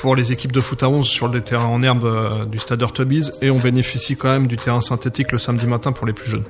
[0.00, 2.82] pour les équipes de foot à 11 sur des terrains en herbe euh, du stade
[2.82, 6.30] Heurtebise et on bénéficie quand même du terrain synthétique le samedi matin pour les plus
[6.30, 6.44] jeunes.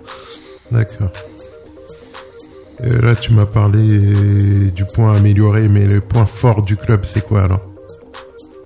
[0.70, 1.10] D'accord.
[2.80, 7.42] Là, tu m'as parlé du point amélioré, mais le point fort du club, c'est quoi
[7.42, 7.60] alors?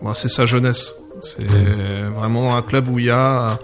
[0.02, 0.94] Bon, c'est sa jeunesse.
[1.22, 1.44] C'est
[2.14, 3.58] vraiment un club où il y a.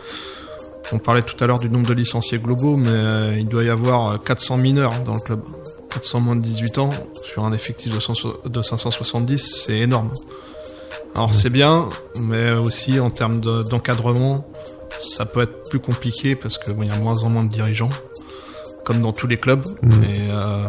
[0.93, 3.69] On parlait tout à l'heure du nombre de licenciés globaux, mais euh, il doit y
[3.69, 5.41] avoir euh, 400 mineurs dans le club.
[5.91, 6.91] 400 moins de 18 ans
[7.25, 8.13] sur un effectif de, 100
[8.47, 10.11] de 570, c'est énorme.
[11.15, 11.89] Alors c'est bien,
[12.21, 14.47] mais aussi en termes de- d'encadrement,
[15.01, 17.49] ça peut être plus compliqué parce que bon, il y a moins en moins de
[17.49, 17.91] dirigeants,
[18.85, 19.65] comme dans tous les clubs.
[20.03, 20.65] Et euh,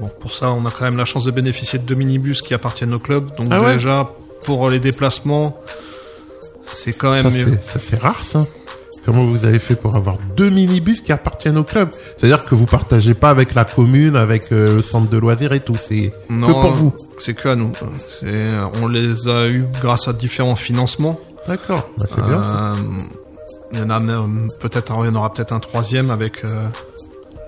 [0.00, 2.52] bon, pour ça, on a quand même la chance de bénéficier de deux minibus qui
[2.54, 3.34] appartiennent au club.
[3.36, 3.74] Donc Ah ouais?
[3.74, 4.10] déjà,
[4.44, 5.60] pour les déplacements,
[6.70, 7.44] c'est quand même Ça, mieux.
[7.62, 8.42] c'est- ça, c'est rare, ça.
[9.04, 11.88] Comment vous avez fait pour avoir deux minibus qui appartiennent au club?
[12.18, 15.60] C'est-à-dire que vous partagez pas avec la commune, avec euh, le centre de loisirs et
[15.60, 15.76] tout.
[15.76, 16.92] C'est que pour vous.
[17.16, 17.72] c'est que à nous.
[18.06, 18.48] C'est,
[18.82, 21.18] on les a eu grâce à différents financements.
[21.46, 21.88] D'accord.
[21.96, 22.72] Bah, c'est bien ça.
[22.72, 22.74] Euh,
[23.72, 26.48] Il y en a même peut-être, il y en aura peut-être un troisième avec euh,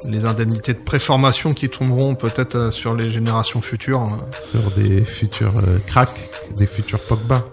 [0.08, 4.06] les indemnités de préformation qui tomberont peut-être euh, sur les générations futures.
[4.42, 7.44] Sur des futurs euh, cracks, des futurs Pogba.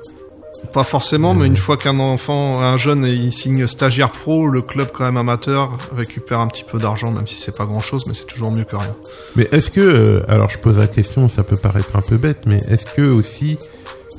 [0.74, 4.90] Pas forcément, mais une fois qu'un enfant, un jeune, il signe stagiaire pro, le club
[4.94, 8.14] quand même amateur récupère un petit peu d'argent, même si c'est pas grand chose, mais
[8.14, 8.96] c'est toujours mieux que rien.
[9.36, 12.40] Mais est-ce que, euh, alors je pose la question, ça peut paraître un peu bête,
[12.46, 13.58] mais est-ce que aussi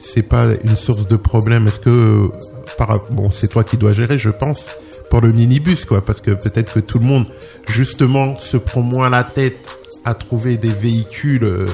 [0.01, 1.69] c'est pas une source de problème?
[1.69, 2.29] Est-ce que, euh,
[2.77, 4.65] par, bon, c'est toi qui dois gérer, je pense,
[5.11, 7.27] pour le minibus, quoi, parce que peut-être que tout le monde,
[7.69, 9.59] justement, se prend moins la tête
[10.05, 11.67] à trouver des véhicules euh,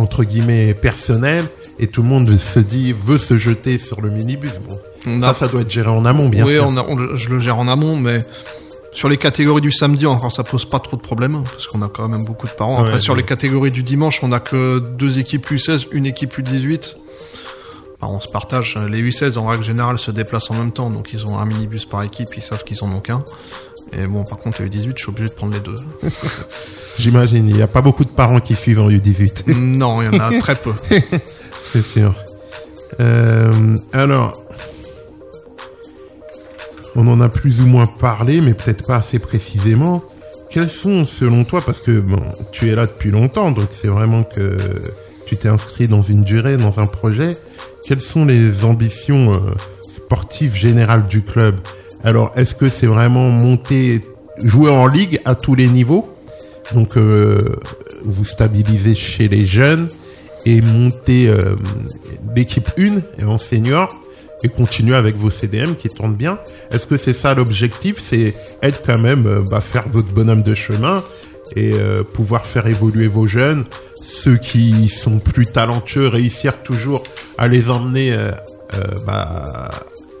[0.00, 1.46] entre guillemets personnels,
[1.78, 4.52] et tout le monde se dit veut se jeter sur le minibus.
[4.68, 6.66] Bon, On ça, ça doit être géré en amont, bien oui, sûr.
[6.68, 8.18] on on- je le gère en amont, mais
[8.92, 11.88] sur les catégories du samedi, encore, ça pose pas trop de problèmes, parce qu'on a
[11.88, 12.78] quand même beaucoup de parents.
[12.80, 13.20] Après, Ouais, sur ouais.
[13.20, 16.96] les catégories du dimanche, on a que deux équipes U16, une équipe U18.
[18.00, 18.76] Enfin, on se partage.
[18.88, 21.84] Les U16 en règle générale se déplacent en même temps, donc ils ont un minibus
[21.84, 23.24] par équipe, ils savent qu'ils en ont qu'un.
[23.92, 25.74] Et bon, par contre, les U18, je suis obligé de prendre les deux.
[26.98, 29.54] J'imagine, il n'y a pas beaucoup de parents qui suivent en U18.
[29.58, 30.72] non, il y en a très peu.
[31.72, 32.14] C'est sûr.
[33.00, 34.32] Euh, alors,
[36.96, 40.02] on en a plus ou moins parlé, mais peut-être pas assez précisément.
[40.50, 44.24] Quels sont, selon toi, parce que bon, tu es là depuis longtemps, donc c'est vraiment
[44.24, 44.56] que
[45.26, 47.32] tu t'es inscrit dans une durée, dans un projet.
[47.90, 49.38] Quelles sont les ambitions euh,
[49.82, 51.56] sportives générales du club?
[52.04, 54.06] Alors, est-ce que c'est vraiment monter,
[54.44, 56.08] jouer en ligue à tous les niveaux?
[56.72, 57.36] Donc, euh,
[58.04, 59.88] vous stabilisez chez les jeunes
[60.46, 61.56] et monter euh,
[62.36, 63.88] l'équipe 1 et en senior
[64.44, 66.38] et continuer avec vos CDM qui tournent bien.
[66.70, 67.96] Est-ce que c'est ça l'objectif?
[68.08, 71.02] C'est être quand même, bah, faire votre bonhomme de chemin
[71.56, 73.64] et euh, pouvoir faire évoluer vos jeunes,
[74.02, 77.02] ceux qui sont plus talentueux, réussir toujours
[77.38, 78.30] à les emmener euh,
[78.74, 79.70] euh, bah,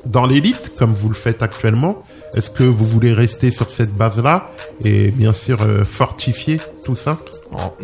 [0.06, 2.04] dans l'élite comme vous le faites actuellement.
[2.34, 4.50] Est-ce que vous voulez rester sur cette base-là
[4.84, 7.18] et bien sûr fortifier tout ça?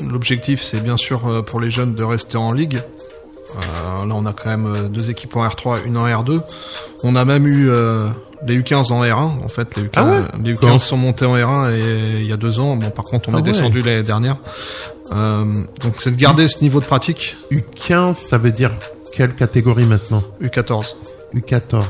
[0.08, 2.80] L'objectif, c'est bien sûr pour les jeunes de rester en ligue.
[3.56, 6.42] Là, on a quand même deux équipes en R3, une en R2.
[7.02, 7.68] On a même eu
[8.46, 9.44] les U15 en R1.
[9.44, 12.26] En fait, les U15, Ah ouais les U15 Quand sont montés en R1 et, il
[12.26, 12.76] y a deux ans.
[12.76, 13.42] Bon, par contre, on Ah est ouais.
[13.48, 14.36] descendu l'année dernière.
[15.12, 15.44] Euh,
[15.82, 17.36] donc, c'est de garder ce niveau de pratique.
[17.50, 18.70] U15, ça veut dire
[19.12, 20.94] quelle catégorie maintenant U14.
[21.34, 21.82] U14.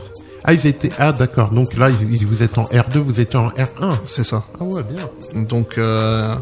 [0.45, 0.93] Ah, ils étaient.
[0.99, 1.51] Ah, d'accord.
[1.51, 3.97] Donc là, ils- vous êtes en R2, vous étiez en R1.
[4.05, 4.45] C'est ça.
[4.61, 5.43] Ah ouais, bien.
[5.43, 6.35] Donc, euh,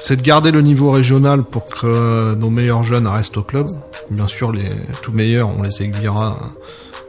[0.00, 3.66] c'est de garder le niveau régional pour que euh, nos meilleurs jeunes restent au club.
[4.10, 4.66] Bien sûr, les
[5.02, 6.36] tout meilleurs, on les aiguillera à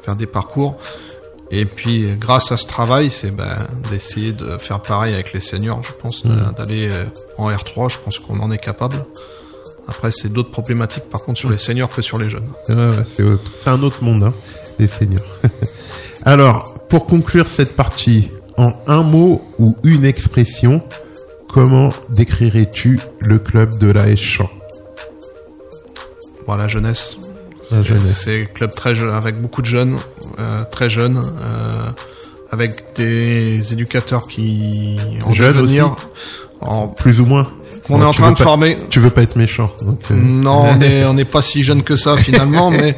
[0.03, 0.77] faire des parcours.
[1.51, 3.57] Et puis, grâce à ce travail, c'est ben,
[3.91, 7.03] d'essayer de faire pareil avec les seniors, je pense, de- d'aller euh,
[7.37, 7.89] en R3.
[7.91, 9.05] Je pense qu'on en est capable.
[9.87, 12.47] Après, c'est d'autres problématiques, par contre, sur les seniors que sur les jeunes.
[12.65, 14.33] C'est autre- un autre monde, hein,
[14.79, 15.23] les seniors.
[16.23, 20.81] Alors, pour conclure cette partie, en un mot ou une expression,
[21.49, 24.49] comment décrirais-tu le club de la Champ?
[26.47, 27.17] Bon, la jeunesse.
[28.05, 29.97] C'est- un club très jeune, avec beaucoup de jeunes,
[30.39, 31.71] euh, très jeunes, euh,
[32.51, 35.91] avec des éducateurs qui en Jeunes devenir.
[35.91, 36.01] aussi
[36.61, 37.47] En- Plus ou moins
[37.87, 38.77] qu'on est en tu train veux de pas- former.
[38.89, 39.69] Tu veux pas être méchant.
[39.81, 42.95] Donc, euh, Non, on est- on n'est pas si jeune que ça finalement, mais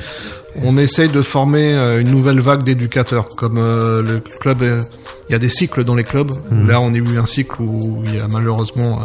[0.63, 3.27] on essaye de former une nouvelle vague d'éducateurs.
[3.29, 6.31] Comme le club, il y a des cycles dans les clubs.
[6.51, 6.67] Mhm.
[6.67, 8.99] Là, on a eu un cycle où il y a malheureusement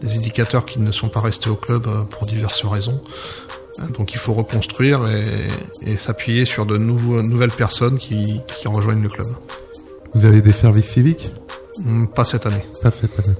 [0.00, 3.00] des éducateurs qui ne sont pas restés au club pour diverses raisons.
[3.80, 5.22] Euh, Donc il faut reconstruire et,
[5.86, 9.26] et s'appuyer sur de nouveaux, nouvelles personnes qui, qui rejoignent le club.
[10.14, 11.30] Vous avez des services civiques
[11.86, 12.64] Hum, Pas cette année.
[12.82, 13.36] Pas cette année.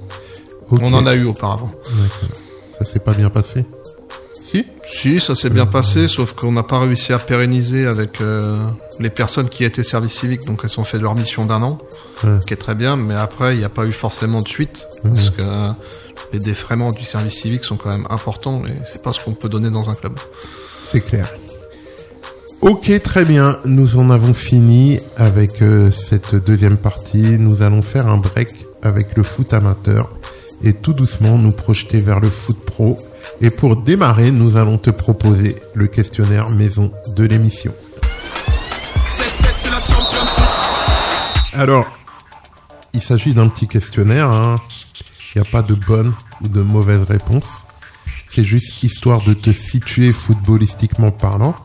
[0.71, 1.71] On en a eu auparavant.
[2.79, 3.63] Ça s'est pas bien passé
[4.33, 8.63] Si Si, ça s'est bien passé, sauf qu'on n'a pas réussi à pérenniser avec euh,
[8.99, 11.77] les personnes qui étaient service civique, donc elles ont fait leur mission d'un an,
[12.23, 12.39] Ouais.
[12.47, 15.29] qui est très bien, mais après il n'y a pas eu forcément de suite, parce
[15.29, 15.69] que euh,
[16.33, 19.49] les défraiements du service civique sont quand même importants, et c'est pas ce qu'on peut
[19.49, 20.19] donner dans un club.
[20.87, 21.29] C'est clair.
[22.61, 23.59] Ok, très bien.
[23.65, 27.37] Nous en avons fini avec euh, cette deuxième partie.
[27.37, 28.49] Nous allons faire un break
[28.81, 30.09] avec le foot amateur
[30.63, 32.97] et tout doucement nous projeter vers le foot pro.
[33.41, 37.73] Et pour démarrer, nous allons te proposer le questionnaire maison de l'émission.
[38.01, 38.05] 7-7,
[39.55, 41.43] c'est la Champions League.
[41.53, 41.85] Alors,
[42.93, 44.31] il s'agit d'un petit questionnaire.
[44.31, 44.55] hein.
[45.35, 47.47] Il n'y a pas de bonne ou de mauvaise réponse.
[48.29, 51.55] C'est juste histoire de te situer footballistiquement parlant.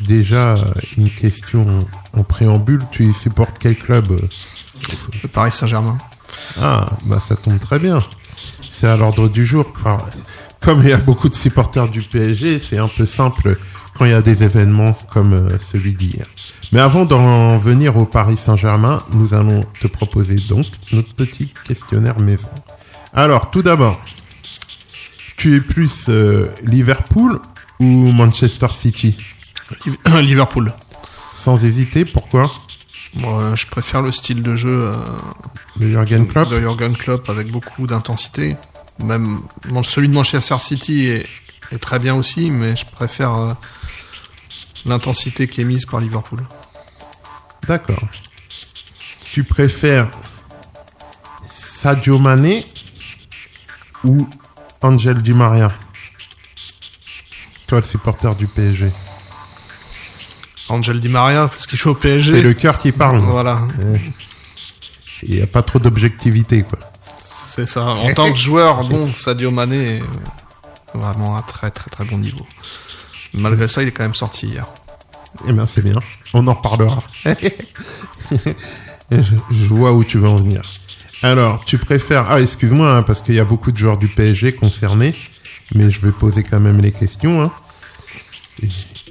[0.00, 0.56] Déjà,
[0.96, 1.66] une question
[2.12, 2.80] en préambule.
[2.90, 4.20] Tu supportes quel club?
[5.22, 5.98] Le Paris Saint-Germain.
[6.60, 8.02] Ah, bah ça tombe très bien.
[8.70, 9.72] C'est à l'ordre du jour.
[9.76, 9.98] Enfin,
[10.60, 13.58] comme il y a beaucoup de supporters du PSG, c'est un peu simple
[13.96, 16.26] quand il y a des événements comme euh, celui d'hier.
[16.72, 22.18] Mais avant d'en venir au Paris Saint-Germain, nous allons te proposer donc notre petit questionnaire
[22.18, 22.48] maison.
[23.14, 24.00] Alors, tout d'abord,
[25.36, 27.40] tu es plus euh, Liverpool
[27.80, 29.16] ou Manchester City?
[29.86, 30.72] Liv- Liverpool.
[31.38, 32.52] Sans hésiter, pourquoi?
[33.22, 34.94] Euh, je préfère le style de jeu euh,
[35.78, 36.48] Le Jurgen Klopp?
[36.50, 38.56] De Jurgen Klopp avec beaucoup d'intensité.
[39.04, 41.26] Même bon, celui de Manchester City est,
[41.70, 43.52] est très bien aussi, mais je préfère euh,
[44.86, 46.40] l'intensité qui est mise par Liverpool.
[47.68, 48.02] D'accord.
[49.30, 50.08] Tu préfères
[51.44, 52.66] Sadio Mané
[54.04, 54.26] ou
[54.82, 55.68] Angel Di Maria
[57.66, 58.90] Toi, le supporter du PSG.
[60.68, 62.32] Angel Di Maria, parce qu'il joue au PSG.
[62.34, 63.18] C'est le cœur qui parle.
[63.18, 63.60] Voilà,
[65.22, 66.78] Il n'y a pas trop d'objectivité, quoi.
[67.22, 67.84] c'est ça.
[67.86, 70.02] En tant que joueur, bon, Sadio Mané est
[70.94, 72.46] vraiment à très très très bon niveau.
[73.32, 74.66] Malgré ça, il est quand même sorti hier.
[75.48, 75.98] Eh bien, c'est bien.
[76.32, 77.02] On en reparlera.
[79.10, 80.62] je, je vois où tu veux en venir.
[81.24, 82.26] Alors, tu préfères...
[82.30, 85.14] Ah, excuse-moi, hein, parce qu'il y a beaucoup de joueurs du PSG concernés,
[85.74, 87.42] mais je vais poser quand même les questions.
[87.42, 87.50] hein.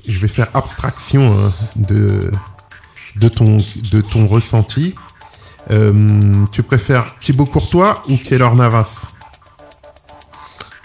[0.07, 2.31] Je vais faire abstraction hein, de,
[3.15, 3.57] de, ton,
[3.91, 4.93] de ton ressenti.
[5.71, 9.07] Euh, tu préfères Thibaut Courtois ou Keylor Navas?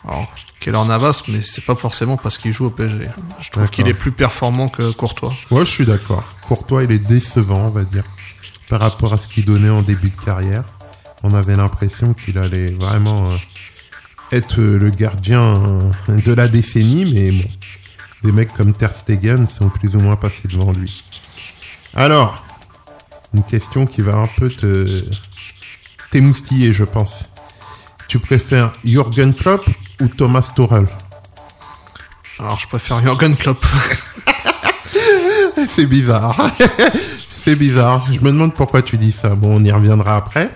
[0.07, 3.07] Alors, Keller Navas, mais c'est pas forcément parce qu'il joue au PSG.
[3.41, 5.35] Je trouve qu'il est plus performant que Courtois.
[5.51, 6.25] Ouais, je suis d'accord.
[6.47, 8.05] Courtois, il est décevant, on va dire,
[8.71, 10.65] par rapport à ce qu'il donnait en début de carrière.
[11.23, 13.37] On avait l'impression qu'il allait vraiment euh,
[14.31, 17.49] être euh, le gardien euh, de la décennie, mais bon,
[18.23, 21.05] des mecs comme Ter Stegen sont plus ou moins passés devant lui.
[21.95, 22.45] Alors,
[23.35, 25.05] une question qui va un peu te
[26.11, 27.31] t'émoustiller, je pense.
[28.07, 29.67] Tu préfères Jürgen Klopp
[30.01, 30.87] ou Thomas Tuchel?
[32.39, 33.65] Alors, je préfère Jürgen Klopp.
[35.69, 36.51] C'est bizarre.
[37.35, 38.07] C'est bizarre.
[38.11, 39.31] Je me demande pourquoi tu dis ça.
[39.31, 40.53] Bon, on y reviendra après.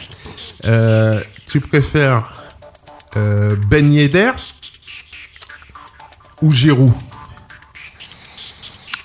[0.64, 2.32] Euh, tu préfères
[3.16, 4.32] euh, Ben Yedder
[6.40, 6.92] ou Giroud?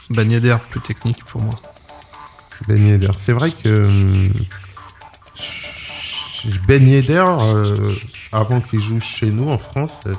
[0.10, 1.56] Ben Yedder, plus technique pour moi.
[2.68, 3.12] Ben Yedder.
[3.24, 4.32] C'est vrai que hum,
[6.68, 7.90] Ben Yedder, euh,
[8.32, 10.14] avant qu'il joue chez nous en France, euh,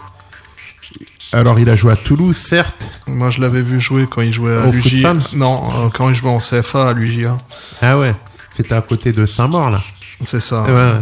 [1.32, 2.76] alors il a joué à Toulouse, certes.
[3.06, 6.38] Moi, je l'avais vu jouer quand il jouait à Non, euh, quand il jouait en
[6.38, 7.36] CFA à l'UJA.
[7.80, 8.14] Ah ouais,
[8.56, 9.82] c'était à côté de Saint-Maur là.
[10.24, 10.62] C'est ça.
[10.62, 11.00] Ouais, ouais.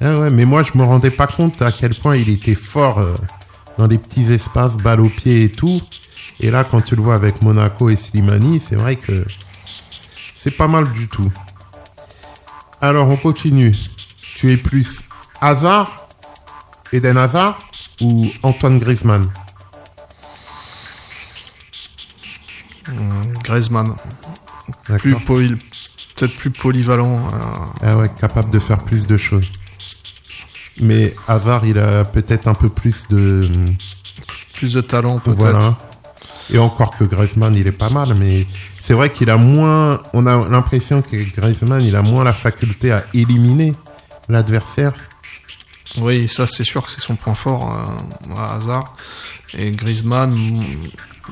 [0.00, 2.98] Ah ouais, mais moi je me rendais pas compte à quel point il était fort
[2.98, 3.14] euh,
[3.78, 5.80] dans les petits espaces, balle au pied et tout.
[6.40, 9.26] Et là, quand tu le vois avec Monaco et Slimani, c'est vrai que
[10.36, 11.30] c'est pas mal du tout.
[12.80, 13.74] Alors on continue.
[14.36, 15.00] Tu es plus
[15.40, 16.06] Hazard,
[16.92, 17.58] Eden Hazard
[18.00, 19.28] ou Antoine Griezmann?
[23.42, 23.94] Griezmann.
[24.98, 25.26] Plus D'accord.
[25.26, 25.56] poly-
[26.16, 27.16] peut-être plus polyvalent.
[27.16, 27.36] euh,
[27.82, 29.46] Ah ouais, capable de faire plus de choses.
[30.80, 33.48] Mais Hazard, il a peut-être un peu plus de
[34.54, 35.38] plus de talent peut-être.
[35.38, 35.78] Voilà.
[36.50, 38.46] Et encore que Griezmann, il est pas mal, mais
[38.82, 40.00] c'est vrai qu'il a moins.
[40.14, 43.74] On a l'impression que Griezmann, il a moins la faculté à éliminer
[44.28, 44.92] l'adversaire.
[45.98, 48.94] Oui, ça c'est sûr que c'est son point fort euh, à Hazard.
[49.56, 50.34] Et Griezmann,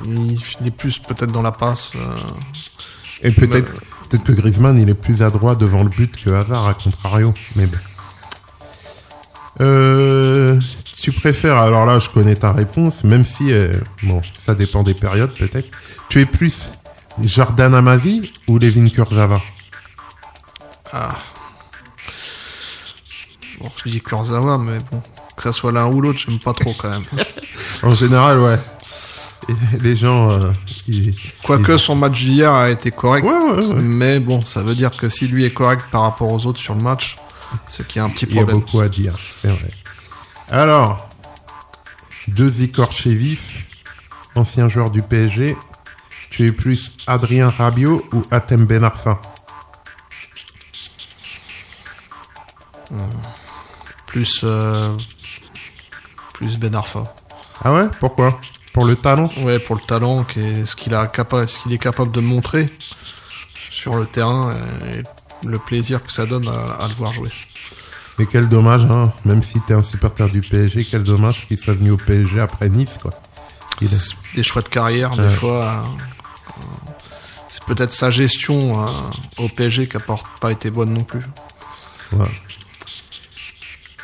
[0.05, 1.93] il, est plus peut-être dans la passe.
[1.97, 2.15] euh,
[3.23, 3.73] Et peut-être
[4.09, 7.33] peut-être que Griezmann, il est plus adroit devant le but que Hazard, à contrario.
[7.55, 7.79] Mais bon.
[9.61, 10.59] Euh,
[10.97, 14.95] tu préfères, alors là, je connais ta réponse, même si, euh, bon, ça dépend des
[14.95, 15.71] périodes peut-être.
[16.09, 16.71] Tu es plus
[17.23, 19.41] Jordan Amavi ou Levin Kurzawa?
[23.61, 25.03] Bon, je dis Kurzawa, mais bon,
[25.37, 27.05] que ça soit l'un ou l'autre, j'aime pas trop quand même.
[27.83, 28.59] En général, ouais.
[29.49, 29.53] Et
[29.83, 30.51] les gens, euh,
[30.89, 33.83] ils- Quoique ils- son match d'hier a été correct, Ouais, ouais, ouais.
[33.83, 36.75] mais bon, ça veut dire que si lui est correct par rapport aux autres sur
[36.75, 37.17] le match,
[37.97, 38.61] a un petit Il y a problème.
[38.61, 39.71] beaucoup à dire, c'est vrai.
[40.51, 41.09] Alors,
[42.29, 43.67] deux écorchés vifs,
[44.35, 45.57] ancien joueur du PSG.
[46.31, 49.21] Tu es plus Adrien Rabiot ou Atem Ben Arfa?
[54.07, 54.97] Plus, euh,
[56.35, 57.05] plus Ben Arfa.
[57.63, 57.87] Ah ouais?
[58.01, 58.39] Pourquoi?
[58.73, 59.29] Pour le talent?
[59.39, 62.67] Ouais, pour le talent, ce qu'il a capa- ce qu'il est capable de montrer
[63.71, 64.55] sur le terrain
[64.93, 65.03] et
[65.45, 66.53] le plaisir que ça donne à,
[66.85, 67.31] à le voir jouer.
[68.19, 69.13] Mais quel dommage, hein.
[69.25, 72.69] Même si t'es un supporter du PSG, quel dommage qu'il soit venu au PSG après
[72.71, 73.13] Nice, quoi.
[73.83, 73.89] Il
[74.35, 75.29] Des choix de carrière, Ouais.
[75.29, 75.85] des fois.
[76.59, 76.63] euh,
[77.49, 78.91] c'est peut-être sa gestion euh,
[79.39, 80.03] au PSG qui n'a
[80.41, 81.23] pas, été bonne non plus.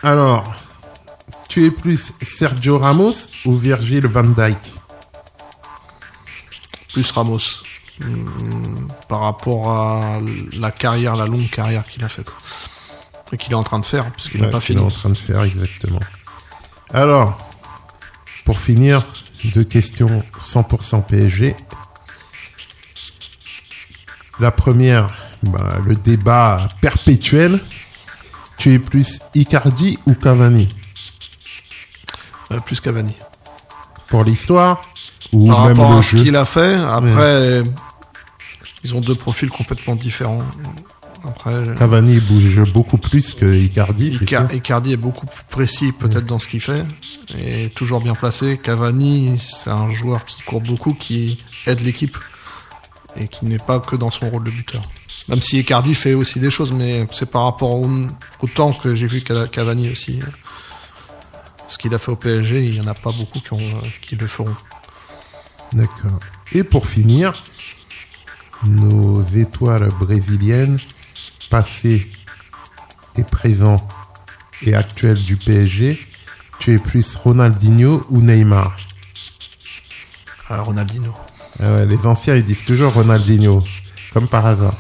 [0.03, 0.55] Alors,
[1.49, 3.15] tu es plus Sergio Ramos
[3.45, 4.59] ou Virgil van Dijk?
[6.93, 7.63] Plus Ramos.
[9.09, 10.19] Par rapport à
[10.59, 12.33] la carrière, la longue carrière qu'il a faite.
[13.33, 14.81] Et qu'il est en train de faire, puisqu'il n'est Ouais, pas fini.
[14.81, 16.01] est en train de faire, exactement.
[16.93, 17.39] Alors,
[18.45, 19.07] pour finir,
[19.45, 21.57] deux questions 100% PSG.
[24.41, 25.07] La première,
[25.43, 27.61] bah, le débat perpétuel.
[28.59, 30.69] Tu es plus Icardi ou Cavani?
[32.51, 33.15] Euh, plus Cavani.
[34.09, 34.83] Pour l'histoire
[35.33, 37.63] ou Par même rapport le à ce jeu qu'il a fait, après,
[38.85, 40.45] ils ont deux profils complètement différents.
[41.25, 44.19] Après, Cavani bouge beaucoup plus que Icardi.
[44.53, 46.85] Icardi est beaucoup plus précis peut-être dans ce qu'il fait
[47.39, 48.59] et toujours bien placé.
[48.59, 52.19] Cavani, c'est un joueur qui court beaucoup, qui aide l'équipe
[53.17, 54.83] et qui n'est pas que dans son rôle de buteur.
[55.29, 57.89] Même si Icardi fait aussi des choses, mais c'est par rapport au,
[58.41, 60.19] au temps que j'ai vu Ca- Cavani aussi.
[61.69, 64.17] Ce qu'il a fait au PSG, il n'y en a pas beaucoup qui, ont, qui
[64.17, 64.55] le feront.
[65.73, 66.19] D'accord.
[66.53, 67.45] Et pour finir,
[68.69, 70.79] nos étoiles brésiliennes,
[71.51, 72.11] passées
[73.17, 73.87] et présents
[74.63, 76.01] et actuelles du PSG,
[76.59, 78.77] tu es plus Ronaldinho ou Neymar?
[80.49, 81.13] Ah, Ronaldinho.
[81.61, 83.63] Ah ouais, Les anciens, ils disent toujours Ronaldinho,
[84.13, 84.75] comme par hasard.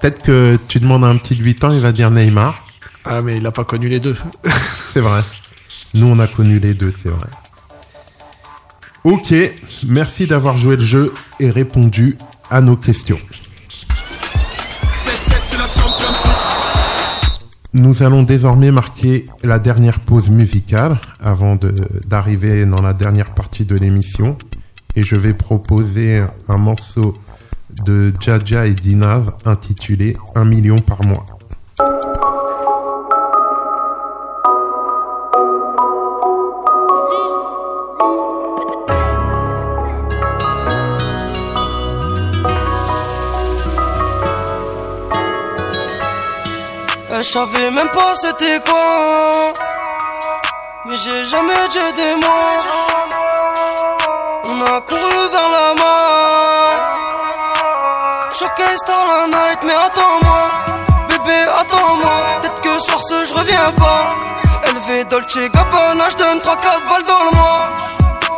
[0.00, 2.66] Peut-être que tu demandes à un petit de 8 ans, il va dire Neymar.
[3.04, 4.16] Ah, mais il a pas connu les deux.
[4.92, 5.20] C'est vrai.
[5.94, 7.28] Nous, on a connu les deux, c'est vrai.
[9.02, 9.34] Ok,
[9.86, 12.16] merci d'avoir joué le jeu et répondu
[12.50, 13.18] à nos questions.
[13.18, 13.22] 7-7,
[15.42, 16.40] c'est la Champions League.
[17.72, 21.56] Nous allons désormais marquer la dernière pause musicale avant
[22.06, 24.36] d'arriver dans la dernière partie de l'émission.
[24.96, 27.16] Et je vais proposer un morceau
[27.84, 31.24] de Jaja et Dinav intitulé 1 million par mois.
[47.30, 49.52] Savais même pas c'était quoi.
[50.84, 52.56] Mais j'ai jamais dit des mots.
[54.50, 56.00] On a couru vers la main
[58.36, 60.42] Showcase dans la night mais attends-moi.
[61.08, 62.16] Bébé attends-moi.
[62.40, 64.02] Peut-être que soir ce je reviens pas.
[64.68, 67.62] Élevé Dolce Gabbana je donne 3-4 balles dans le mois.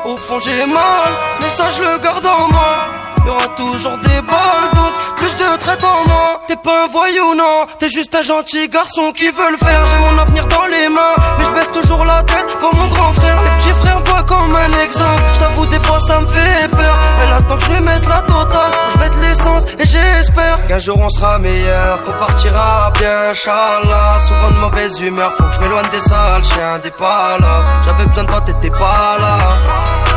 [0.05, 1.09] Au fond j'ai mal
[1.41, 5.85] Mais ça je le garde en moi Y'aura toujours des balles donc plus de traite
[5.85, 6.41] en moi.
[6.49, 7.67] T'es pas un voyou non.
[7.79, 9.85] T'es juste un gentil garçon qui veut le faire.
[9.87, 11.15] J'ai mon avenir dans les mains.
[11.39, 13.37] Mais je baisse toujours la tête pour mon grand frère.
[13.45, 15.23] Les petits frères voient comme un exemple.
[15.35, 16.99] Je t'avoue des fois ça me fait peur.
[17.23, 18.73] Elle attend que je lui mette la totale.
[18.95, 22.03] Je mette l'essence et j'espère Qu'un jour on sera meilleur.
[22.03, 24.19] Qu'on partira bien Inch'Allah.
[24.27, 25.33] Souvent de mauvaise humeur.
[25.35, 26.81] Faut que je m'éloigne des sales chiens.
[26.83, 30.12] Des palabres J'avais besoin de toi t'étais pas là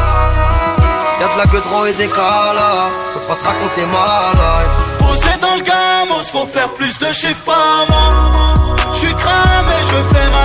[1.19, 5.55] Y'a de la gueudreau et des calas Peux pas te raconter ma life Posé dans
[5.55, 8.53] le gamos, faut faire plus de chiffres par mois.
[8.93, 10.31] J'suis cramé, je veux faire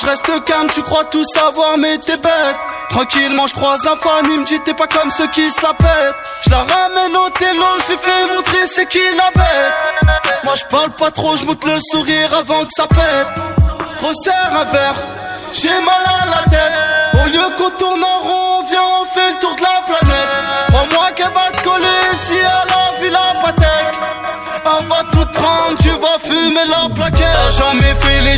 [0.00, 2.56] je reste calme, tu crois tout savoir, mais t'es bête.
[2.90, 5.74] Tranquillement, je croise un fan, il me dit t'es pas comme ceux qui se la
[5.74, 6.14] pètent.
[6.44, 10.42] Je la ramène au télo, je lui fais montrer c'est qui la bête.
[10.44, 13.28] Moi je parle pas trop, je le sourire avant que ça pète.
[14.00, 14.94] Resserre un verre,
[15.54, 16.72] j'ai mal à la tête.
[17.14, 20.28] Au lieu qu'on tourne en rond, viens, on fait le tour de la planète.
[20.68, 23.98] Crois-moi qu'elle va te coller si elle a vu la patek.
[24.64, 27.07] Elle va tout prendre, tu vas fumer la plaquette.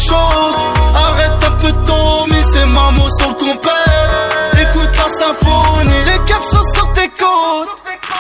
[0.09, 4.11] Arrête un peu tôt, mais c'est mamo sur le compère.
[4.55, 7.69] Écoute la symphonie, les caps sont sur tes côtes.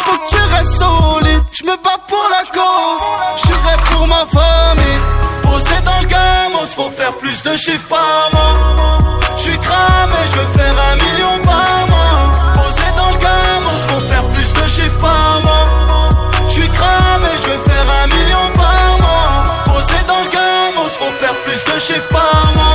[0.05, 3.05] Faut que tu restes solide, je me bats pour la cause.
[3.43, 5.01] J'irai pour ma famille,
[5.43, 8.99] posé dans le gamos, faut faire plus de chiffres par mois.
[9.39, 11.50] J'suis cramé, je veux faire un million par
[21.91, 22.70] plus de chiffres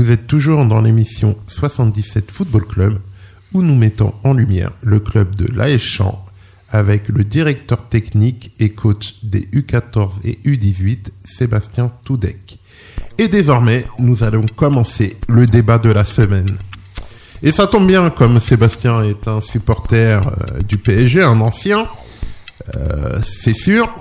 [0.00, 2.98] Vous êtes toujours dans l'émission 77 Football Club
[3.52, 6.24] où nous mettons en lumière le club de l'AS Champ
[6.70, 12.60] avec le directeur technique et coach des U14 et U18 Sébastien Toudek.
[13.18, 16.48] Et désormais, nous allons commencer le débat de la semaine.
[17.42, 21.84] Et ça tombe bien, comme Sébastien est un supporter euh, du PSG, un ancien,
[22.74, 23.92] euh, c'est sûr.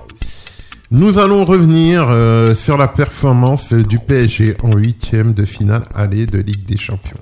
[0.91, 6.39] Nous allons revenir euh, sur la performance du PSG en huitième de finale aller de
[6.39, 7.19] Ligue des Champions.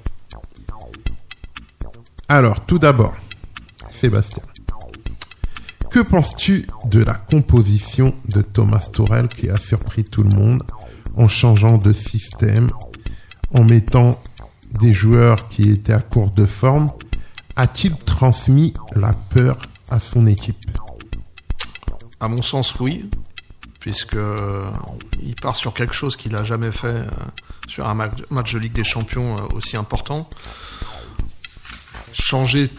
[2.29, 3.13] Alors, tout d'abord,
[3.91, 4.43] Sébastien,
[5.91, 10.63] que penses-tu de la composition de Thomas Tourel qui a surpris tout le monde
[11.17, 12.69] en changeant de système,
[13.53, 14.17] en mettant
[14.79, 16.89] des joueurs qui étaient à court de forme?
[17.57, 19.57] A-t-il transmis la peur
[19.89, 20.55] à son équipe?
[22.21, 23.09] À mon sens, oui,
[23.79, 24.63] puisque euh,
[25.21, 27.05] il part sur quelque chose qu'il a jamais fait euh,
[27.67, 30.29] sur un match, de Ligue des Champions euh, aussi important.
[32.13, 32.69] changer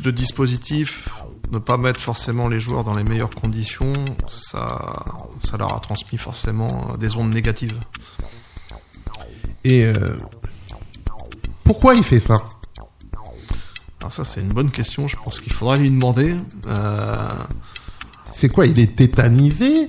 [0.00, 1.08] de dispositif,
[1.50, 3.92] ne pas mettre forcément les joueurs dans les meilleures conditions,
[4.28, 5.04] ça,
[5.40, 7.78] ça leur a transmis forcément des ondes négatives.
[9.64, 10.16] Et euh,
[11.64, 12.38] pourquoi il fait ça?
[14.00, 15.06] Alors ça, c'est une bonne question.
[15.06, 16.34] Je pense qu'il faudra lui demander.
[16.66, 17.28] Euh,
[18.42, 19.86] C'est quoi Il est tétanisé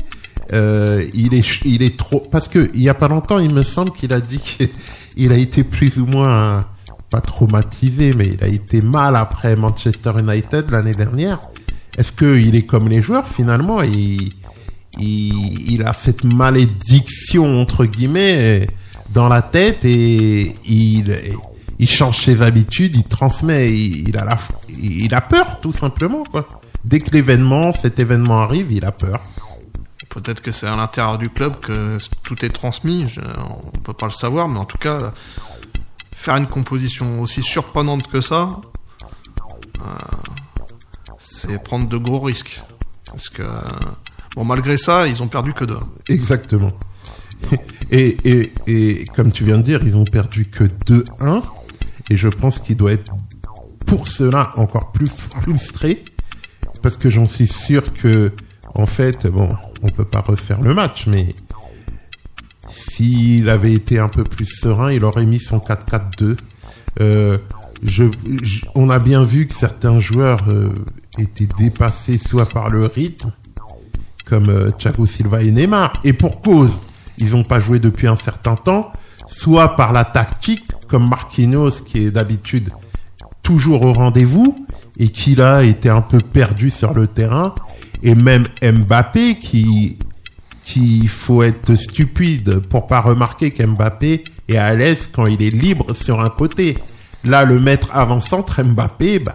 [0.54, 3.64] Euh, il est il est trop parce que il y a pas longtemps, il me
[3.64, 6.62] semble qu'il a dit qu'il a été plus ou moins
[7.10, 11.42] pas traumatisé, mais il a été mal après Manchester United l'année dernière.
[11.98, 13.82] Est-ce que il est comme les joueurs finalement?
[13.82, 14.34] Il,
[15.00, 18.68] il il a cette malédiction entre guillemets
[19.16, 21.18] dans la tête et il
[21.80, 24.38] il change ses habitudes, il transmet, il, il a la
[24.80, 26.48] il a peur tout simplement quoi.
[26.86, 29.22] Dès que l'événement, cet événement arrive, il a peur.
[30.10, 33.06] Peut-être que c'est à l'intérieur du club que tout est transmis.
[33.08, 35.12] Je- on peut pas le savoir, mais en tout cas,
[36.12, 38.50] faire une composition aussi surprenante que ça,
[39.82, 39.84] euh,
[41.18, 42.62] c'est prendre de gros risques.
[43.08, 43.44] Parce que
[44.36, 45.80] bon, malgré ça, ils ont perdu que deux.
[46.10, 46.72] Exactement.
[47.92, 51.42] Et, et, et comme tu viens de dire, ils ont perdu que 2-1.
[52.10, 53.12] Et je pense qu'il doit être
[53.86, 56.04] pour cela encore plus frustré.
[56.84, 58.34] Parce que j'en suis sûr que,
[58.76, 59.50] en fait, bon,
[59.82, 61.34] on peut pas refaire le match, mais
[62.70, 66.38] s'il avait été un peu plus serein, il aurait mis son 4-4-2.
[67.00, 67.38] Euh,
[68.76, 70.74] on a bien vu que certains joueurs euh,
[71.18, 73.32] étaient dépassés soit par le rythme,
[74.26, 75.94] comme euh, Thiago Silva et Neymar.
[76.04, 76.80] Et pour cause,
[77.18, 78.92] ils n'ont pas joué depuis un certain temps,
[79.28, 82.70] soit par la tactique, comme Marquinhos, qui est d'habitude
[83.42, 84.66] toujours au rendez-vous,
[85.00, 87.56] et qui là était un peu perdu sur le terrain,
[88.04, 89.98] et même Mbappé, qui
[90.66, 95.94] qu'il faut être stupide pour pas remarquer qu'Mbappé est à l'aise quand il est libre
[95.94, 96.78] sur un côté.
[97.26, 99.34] Là, le maître avant-centre, Mbappé, bah,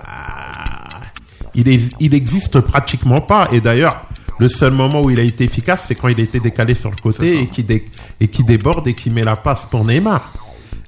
[1.54, 3.46] il, est, il existe pratiquement pas.
[3.52, 4.00] Et d'ailleurs,
[4.38, 6.96] le seul moment où il a été efficace, c'est quand il était décalé sur le
[6.96, 7.86] côté et qui, dé-
[8.20, 10.32] et qui déborde et qui met la passe pour Neymar.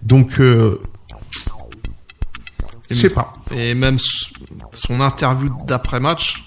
[0.02, 0.80] Donc, euh,
[2.90, 3.32] je sais pas.
[3.54, 3.98] Et même
[4.72, 6.44] son interview d'après-match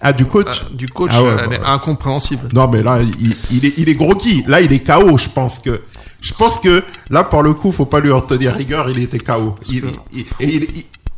[0.00, 1.66] Ah, du coach euh, du coach, Ah ouais, elle bah est ouais.
[1.66, 2.48] incompréhensible.
[2.52, 4.44] Non, mais là, il, il est, il est groggy.
[4.46, 5.80] Là, il est KO, je pense que.
[6.20, 8.88] Je pense que là, pour le coup, faut pas lui en tenir rigueur.
[8.90, 9.54] Il était KO.
[9.70, 9.84] Il,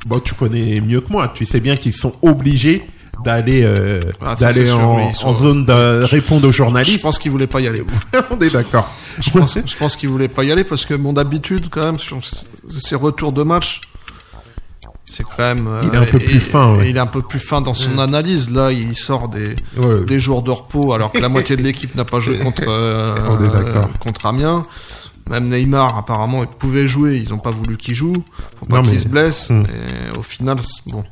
[0.06, 1.28] bon, tu connais mieux que moi.
[1.34, 2.86] Tu sais bien qu'ils sont obligés
[3.24, 7.02] d'aller euh, Ah, d'aller en, sont- en zone de répondre aux Je journalistes.
[7.02, 7.82] pense qu'il voulait pas y aller.
[8.30, 8.88] On est d'accord.
[9.20, 11.98] Je pense, je pense qu'il voulait pas y aller parce que bon d'habitude quand même
[11.98, 12.46] sur s-
[12.78, 13.82] ses retours de match,
[15.10, 15.66] c'est quand même.
[15.66, 16.88] euh, Il est un peu et- plus fin, ouais.
[16.90, 18.50] Il est un peu plus fin dans son analyse.
[18.50, 20.00] Là, il sort des Ouais.
[20.06, 23.14] des jours de repos alors que la moitié de l'équipe n'a pas joué contre euh,
[23.26, 23.88] On est d'accord.
[23.98, 24.62] contre Amiens.
[25.28, 27.16] Même Neymar, apparemment, il pouvait jouer.
[27.18, 28.14] Ils ont pas voulu qu'il joue.
[28.58, 29.50] Faut pas qu'il mais- se blesse.
[29.50, 31.04] Et au final, c'est- bon.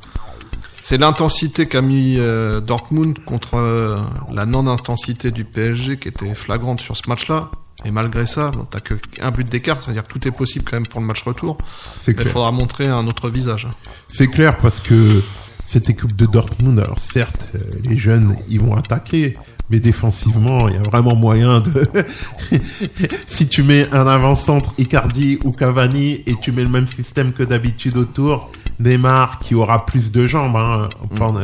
[0.81, 3.97] C'est l'intensité qu'a mis euh, Dortmund contre euh,
[4.33, 7.51] la non-intensité du PSG qui était flagrante sur ce match-là.
[7.85, 10.75] Et malgré ça, bon, t'as que un but d'écart, c'est-à-dire que tout est possible quand
[10.75, 11.57] même pour le match retour.
[11.99, 13.67] C'est il faudra montrer un autre visage.
[14.07, 15.21] C'est clair parce que
[15.65, 19.35] cette équipe de Dortmund, alors certes, euh, les jeunes, ils vont attaquer,
[19.69, 21.83] mais défensivement, il y a vraiment moyen de...
[23.27, 27.43] si tu mets un avant-centre Icardi ou Cavani et tu mets le même système que
[27.43, 30.89] d'habitude autour, Neymar qui aura plus de jambes, hein,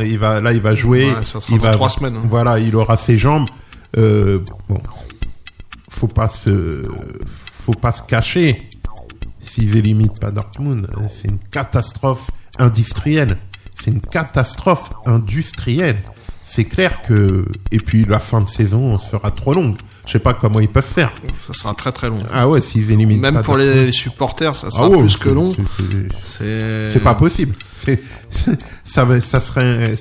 [0.01, 2.27] il va, là il va jouer, Ouais, ça sera il va, trois semaines, hein.
[2.27, 3.47] Voilà, il aura ses jambes.
[3.97, 4.79] Euh, bon,
[5.95, 6.83] faut pas se,
[7.63, 8.69] faut pas se cacher.
[9.45, 12.29] S'ils éliminent pas Dortmund, euh, c'est une catastrophe
[12.59, 13.37] industrielle.
[13.79, 16.01] C'est une catastrophe industrielle.
[16.47, 19.75] C'est clair que et puis la fin de saison sera trop longue.
[20.07, 21.11] Je sais pas comment ils peuvent faire.
[21.39, 22.21] Ça sera très très long.
[22.31, 25.29] Ah ouais, s'ils éliminent Même pas pour les supporters, ça sera Ah ouais, plus que
[25.29, 25.53] long.
[26.21, 27.55] c'est- pas possible.
[27.77, 28.01] C'est,
[28.83, 29.95] ça, ça serait,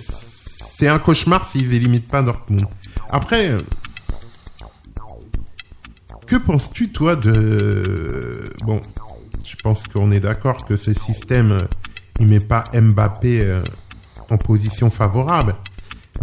[0.78, 2.66] c'est un cauchemar s'ils éliminent pas Dortmund.
[3.10, 3.52] Après,
[6.34, 8.80] que penses-tu toi de, bon,
[9.44, 11.58] je pense qu'on est d'accord que ce système,
[12.18, 13.62] il met pas Mbappé euh,
[14.30, 15.54] en position favorable.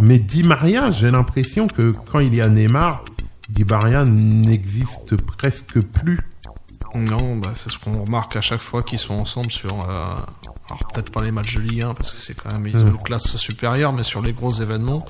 [0.00, 3.04] Mais Di Maria, j'ai l'impression que quand il y a Neymar,
[3.48, 6.18] Di Maria n'existe presque plus.
[6.94, 9.72] Non, bah, c'est ce qu'on remarque à chaque fois qu'ils sont ensemble sur.
[9.88, 10.16] euh,
[10.68, 12.86] alors peut-être pas les matchs de Ligue 1 parce que c'est quand même ils ont
[12.86, 15.04] une classe supérieure, mais sur les gros événements,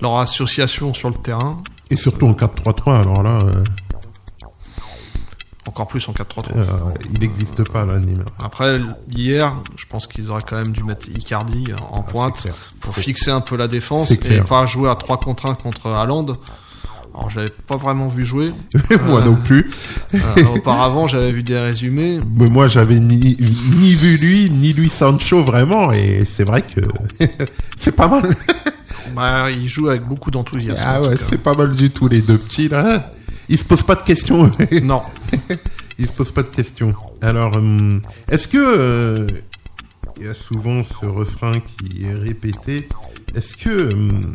[0.00, 3.62] leur association sur le terrain, Et surtout en 4-3-3, alors là, euh,
[5.68, 6.24] encore plus en 4-3-3.
[6.56, 6.64] euh,
[7.12, 8.26] il n'existe pas là, Neymar.
[8.42, 8.78] Après
[9.10, 12.54] hier, je pense qu'ils auraient quand même dû mettre Icardi en pointe clair.
[12.80, 16.26] pour fixer un peu la défense et pas jouer à 3 contre 1 contre Haaland
[17.14, 18.48] Alors je l'avais pas vraiment vu jouer.
[19.06, 19.70] moi Euh, non plus.
[20.14, 22.18] Euh, auparavant, j'avais vu des résumés.
[22.36, 23.36] Mais moi, j'avais ni,
[23.76, 26.80] ni vu lui, ni lui Sancho vraiment, et c'est vrai que
[27.76, 28.34] c'est pas mal.
[29.14, 30.84] Bah, il joue avec beaucoup d'enthousiasme.
[30.86, 33.12] ah ouais, c'est pas mal du tout les deux petits là.
[33.48, 34.50] Ils se posent pas de questions.
[34.82, 35.02] Non.
[35.98, 36.92] Ils se posent pas de questions.
[37.20, 39.26] Alors, hum, est-ce que euh,
[40.18, 42.88] il y a souvent ce refrain qui est répété
[43.34, 44.32] Est-ce que hum,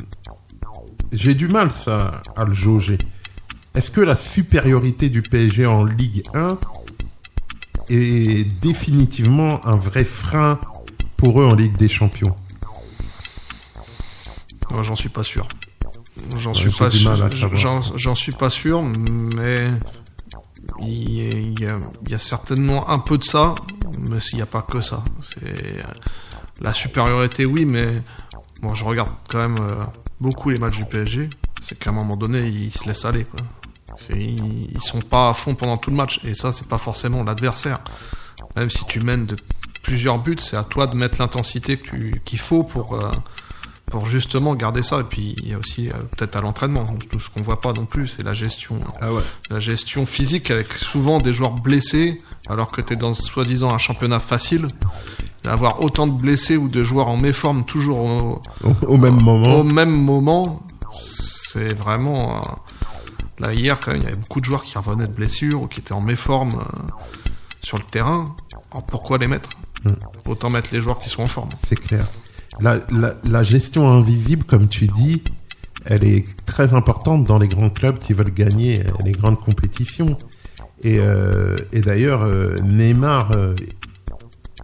[1.12, 2.98] j'ai du mal ça à le jauger
[3.76, 6.58] Est-ce que la supériorité du PSG en Ligue 1
[7.90, 10.60] est définitivement un vrai frein
[11.16, 12.36] pour eux en Ligue des Champions?
[14.72, 15.48] Moi, j'en suis pas sûr.
[16.38, 17.30] J'en suis pas sûr.
[17.96, 19.70] J'en suis pas sûr, mais
[20.82, 23.56] il y, a, il y certainement un peu de ça,
[24.00, 25.04] mais il n'y a pas que ça.
[25.22, 25.84] C'est
[26.62, 27.92] la supériorité, oui, mais
[28.62, 29.84] bon, je regarde quand même euh,
[30.20, 31.30] beaucoup les matchs du PSG.
[31.62, 33.26] C'est qu'à un moment donné, ils se laissent aller.
[33.26, 33.40] Quoi.
[34.12, 37.24] Ils, ils sont pas à fond pendant tout le match, et ça, c'est pas forcément
[37.24, 37.80] l'adversaire.
[38.56, 39.36] Même si tu mènes de
[39.82, 41.82] plusieurs buts, c'est à toi de mettre l'intensité
[42.26, 43.12] qu'il faut pour euh,
[43.92, 45.00] pour justement garder ça.
[45.00, 47.74] Et puis il y a aussi euh, peut-être à l'entraînement, tout ce qu'on voit pas
[47.74, 49.22] non plus, c'est la gestion, Ah ouais.
[49.50, 52.18] la gestion physique avec souvent des joueurs blessés,
[52.50, 54.68] alors que tu es dans soi-disant un championnat facile.
[55.46, 59.56] Avoir autant de blessés ou de joueurs en méforme toujours au, Au, au même moment.
[59.60, 60.62] au même moment,
[60.92, 62.42] c'est vraiment.
[63.40, 65.68] Là, hier, quand même, il y avait beaucoup de joueurs qui revenaient de blessures ou
[65.68, 66.82] qui étaient en méforme euh,
[67.62, 68.36] sur le terrain.
[68.72, 69.52] Alors pourquoi les mettre?
[69.86, 69.92] Mm.
[70.26, 71.50] Autant mettre les joueurs qui sont en forme.
[71.66, 72.06] C'est clair.
[72.60, 72.80] La,
[73.24, 75.24] la, gestion invisible, comme tu dis,
[75.86, 80.18] elle est très importante dans les grands clubs qui veulent gagner euh, les grandes compétitions.
[80.84, 83.32] Et, euh, d'ailleurs, euh, Neymar,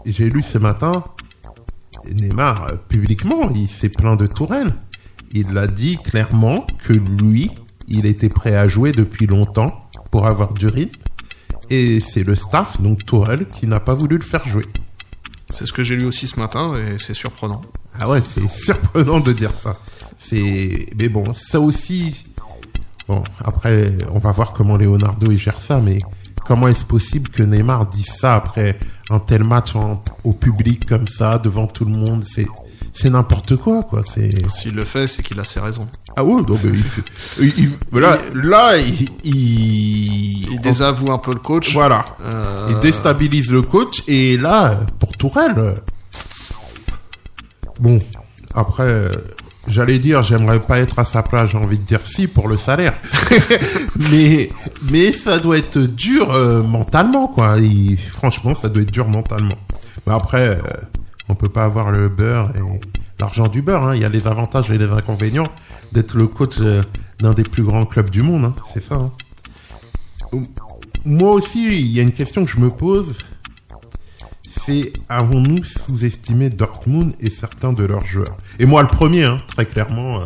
[0.06, 1.04] j'ai lu ce matin,
[2.12, 4.72] Neymar, publiquement, il s'est plaint de Tourelle.
[5.32, 7.52] Il a dit clairement que lui,
[7.88, 11.00] il était prêt à jouer depuis longtemps pour avoir du rythme.
[11.70, 14.66] Et c'est le staff, donc Tourelle, qui n'a pas voulu le faire jouer.
[15.54, 17.62] C'est ce que j'ai lu aussi ce matin et c'est surprenant.
[18.00, 19.74] Ah ouais, c'est surprenant de dire ça.
[20.20, 22.26] C'est, mais bon, ça aussi.
[23.08, 26.00] Bon, après, on va voir comment Leonardo il gère ça, mais
[26.46, 28.80] comment est-ce possible que Neymar dise ça après
[29.10, 29.74] un tel match
[30.24, 32.24] au public comme ça, devant tout le monde?
[32.26, 32.48] C'est,
[32.94, 34.04] c'est n'importe quoi, quoi.
[34.14, 34.50] C'est.
[34.50, 35.88] S'il le fait, c'est qu'il a ses raisons.
[36.16, 37.02] Ah ouais, non, mais il fait-
[37.42, 41.74] il- il- là, là, il, il, désavoue un peu le coach.
[41.74, 45.76] voilà, Euh, il déstabilise le coach et là, pour Tourelle,
[47.80, 48.00] bon,
[48.54, 49.06] après,
[49.68, 52.58] j'allais dire, j'aimerais pas être à sa place, j'ai envie de dire si pour le
[52.58, 52.94] salaire,
[54.12, 54.50] mais
[54.92, 57.56] mais ça doit être dur euh, mentalement, quoi.
[58.12, 59.58] Franchement, ça doit être dur mentalement.
[60.06, 60.62] Mais après, euh,
[61.30, 62.60] on peut pas avoir le beurre et
[63.20, 63.88] l'argent du beurre.
[63.88, 63.96] hein.
[63.96, 65.48] Il y a les avantages et les inconvénients
[65.92, 66.82] d'être le coach euh,
[67.20, 68.46] d'un des plus grands clubs du monde.
[68.46, 68.56] hein.
[68.74, 68.96] C'est ça.
[68.96, 69.12] hein.
[71.06, 73.18] Moi aussi, il y a une question que je me pose.
[74.66, 78.38] C'est avons-nous sous-estimé Dortmund et certains de leurs joueurs?
[78.60, 80.22] Et moi, le premier, très clairement.
[80.22, 80.24] euh,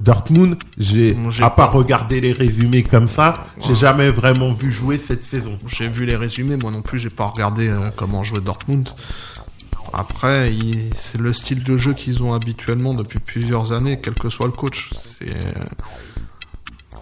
[0.00, 3.74] Dortmund, j'ai, j'ai à part pas- regarder les résumés comme ça, j'ai Ouais.
[3.76, 5.58] jamais vraiment vu jouer cette saison.
[5.68, 8.88] J'ai vu les résumés, moi non plus, j'ai pas regardé euh, comment jouait Dortmund.
[9.92, 10.52] Après,
[10.96, 14.52] c'est le style de jeu qu'ils ont habituellement depuis plusieurs années, quel que soit le
[14.52, 14.90] coach.
[14.94, 15.64] C'est euh,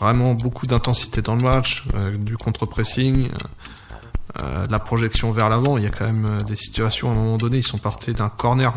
[0.00, 3.28] vraiment beaucoup d'intensité dans le match, euh, du contre-pressing,
[4.42, 5.76] euh, de la projection vers l'avant.
[5.78, 8.28] Il y a quand même des situations, à un moment donné, ils sont partis d'un
[8.28, 8.72] corner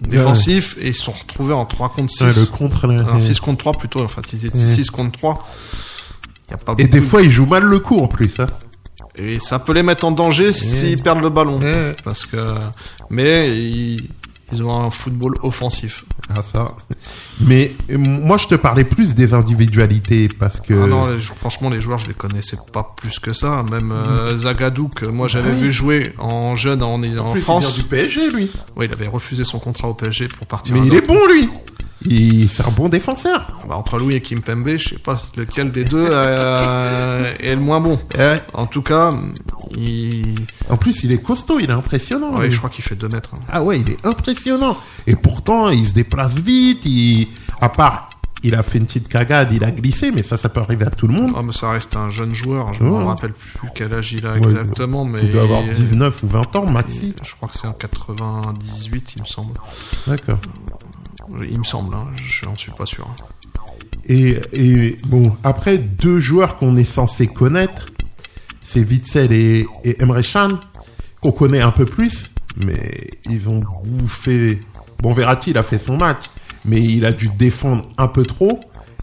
[0.00, 2.24] défensif et ils se sont retrouvés en 3 contre 6.
[2.24, 2.90] Ouais, le contre.
[2.90, 4.66] Un 6 contre 3 plutôt, enfin ils étaient Ouais.
[4.66, 5.46] 6 contre 3.
[6.48, 8.40] Il y a pas Et des de- fois, ils jouent mal le coup en plus.
[8.40, 8.46] Hein.
[9.16, 11.60] Et ça peut les mettre en danger s'ils perdent le ballon.
[12.04, 12.36] Parce que,
[13.10, 14.08] mais ils,
[14.52, 16.04] ils ont un football offensif.
[16.28, 16.66] Ah ça.
[17.40, 20.72] Mais euh, moi, je te parlais plus des individualités parce que.
[20.74, 23.64] Ah non, les- franchement, les joueurs, je les connaissais pas plus que ça.
[23.70, 25.52] Même euh, Zagadou, que moi j'avais Mm.
[25.52, 25.62] Ah oui.
[25.64, 27.74] vu jouer en jeune en, en, En plus, il vient France.
[27.74, 28.50] du PSG, lui.
[28.76, 30.74] Ouais, il avait refusé son contrat au PSG pour partir.
[30.74, 31.48] Mais il est bon, lui.
[32.06, 32.48] Il...
[32.48, 33.46] C'est un bon défenseur.
[33.68, 37.80] Bah, entre Louis et Kimpembe, je sais pas lequel des deux euh, est le moins
[37.80, 37.98] bon.
[38.18, 38.40] Ouais.
[38.54, 39.10] En tout cas,
[39.76, 40.34] il...
[40.68, 42.36] En plus, il est costaud, il est impressionnant.
[42.36, 42.52] ouais, lui.
[42.52, 43.30] je crois qu'il fait 2 mètres.
[43.34, 43.40] hein.
[43.48, 44.76] Ah ouais, il est impressionnant.
[45.06, 46.84] Et pourtant, il se déplace vite.
[46.84, 47.28] Il...
[47.60, 48.06] À part,
[48.44, 50.90] il a fait une petite cagade, il a glissé, mais ça, ça peut arriver à
[50.90, 51.32] tout le monde.
[51.36, 52.72] Ah, mais ça reste un jeune joueur.
[52.74, 52.90] Je Ouais.
[52.90, 56.26] me rappelle plus quel âge il a Ouais, exactement, mais Il doit avoir 19 ou
[56.28, 57.14] 20 ans, maxi.
[57.22, 59.54] Je crois que c'est en 98, il me semble.
[60.08, 60.38] D'accord.
[61.48, 63.08] Il me semble, hein, je n'en suis pas sûr.
[64.06, 67.86] Et, et bon, après, deux joueurs qu'on est censé connaître,
[68.60, 70.20] c'est Witzel et, et Emre
[71.20, 72.30] qu'on connaît un peu plus,
[72.64, 74.60] mais ils ont bouffé.
[75.00, 76.24] Bon, Verratti, il a fait son match,
[76.64, 78.58] mais il a dû défendre un peu trop.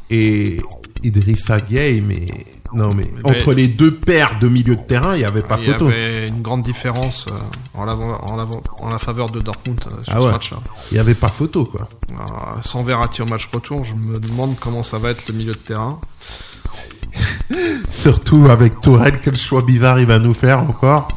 [0.10, 0.58] Et
[1.04, 2.26] Idrissa Gueye, mais
[2.74, 5.70] non mais entre les deux paires de milieu de terrain, il y avait pas Il
[5.70, 5.88] y photo.
[5.88, 7.34] avait une grande différence euh,
[7.74, 8.46] en, la, en, la,
[8.82, 10.58] en la faveur de Dortmund euh, sur Ah ce match-là.
[10.92, 11.90] Il y avait pas photo quoi.
[12.12, 12.16] Euh,
[12.62, 15.58] sans Verratti au match retour, je me demande comment ça va être le milieu de
[15.58, 16.00] terrain.
[17.90, 21.08] Surtout avec Tourelle, quel choix bizarre il va nous faire encore.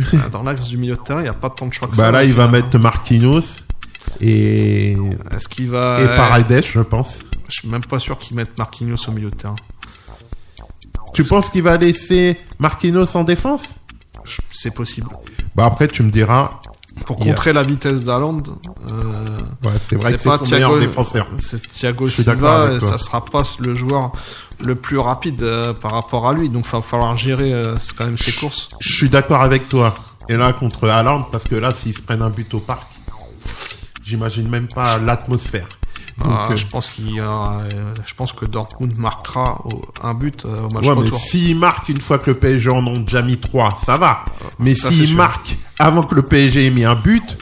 [0.00, 1.96] Euh, Dans l'axe du milieu de terrain, il n'y a pas tant de choix que
[1.96, 2.10] Bah ça.
[2.10, 3.42] là, il va mettre Marquinhos
[4.20, 4.92] et
[5.34, 6.00] Est-ce qu'il va.
[6.02, 7.14] et Paredes, je pense.
[7.48, 9.56] Je suis même pas sûr qu'il mette Marquinhos au milieu de terrain.
[11.12, 13.62] Tu penses qu'il va laisser Marquinhos en défense?
[14.50, 15.08] C'est possible.
[15.54, 16.50] Bah après, tu me diras.
[17.06, 18.42] Pour contrer la vitesse d'Haaland,
[18.92, 21.26] euh, Ouais, c'est vrai que c'est son meilleur défenseur.
[21.38, 24.12] c'est Thiago Silva, ça sera pas le joueur
[24.60, 28.04] le plus rapide euh, par rapport à lui, donc il va falloir gérer euh, quand
[28.04, 28.68] même ses courses.
[28.78, 29.94] Je suis d'accord avec toi.
[30.28, 32.86] Et là, contre Haaland, parce que là, s'ils se prennent un but au parc,
[34.04, 35.68] j'imagine même pas l'atmosphère.
[36.18, 39.62] Donc, Ah, euh, je pense qu'il a, euh, je pense que Dortmund marquera
[40.02, 42.86] un but euh, au match ouais, mais s'il marque une fois que le PSG en
[42.86, 44.24] ont déjà mis trois, ça va.
[44.58, 47.38] Mais Ça, c'est s'il marque avant que le PSG ait mis un but,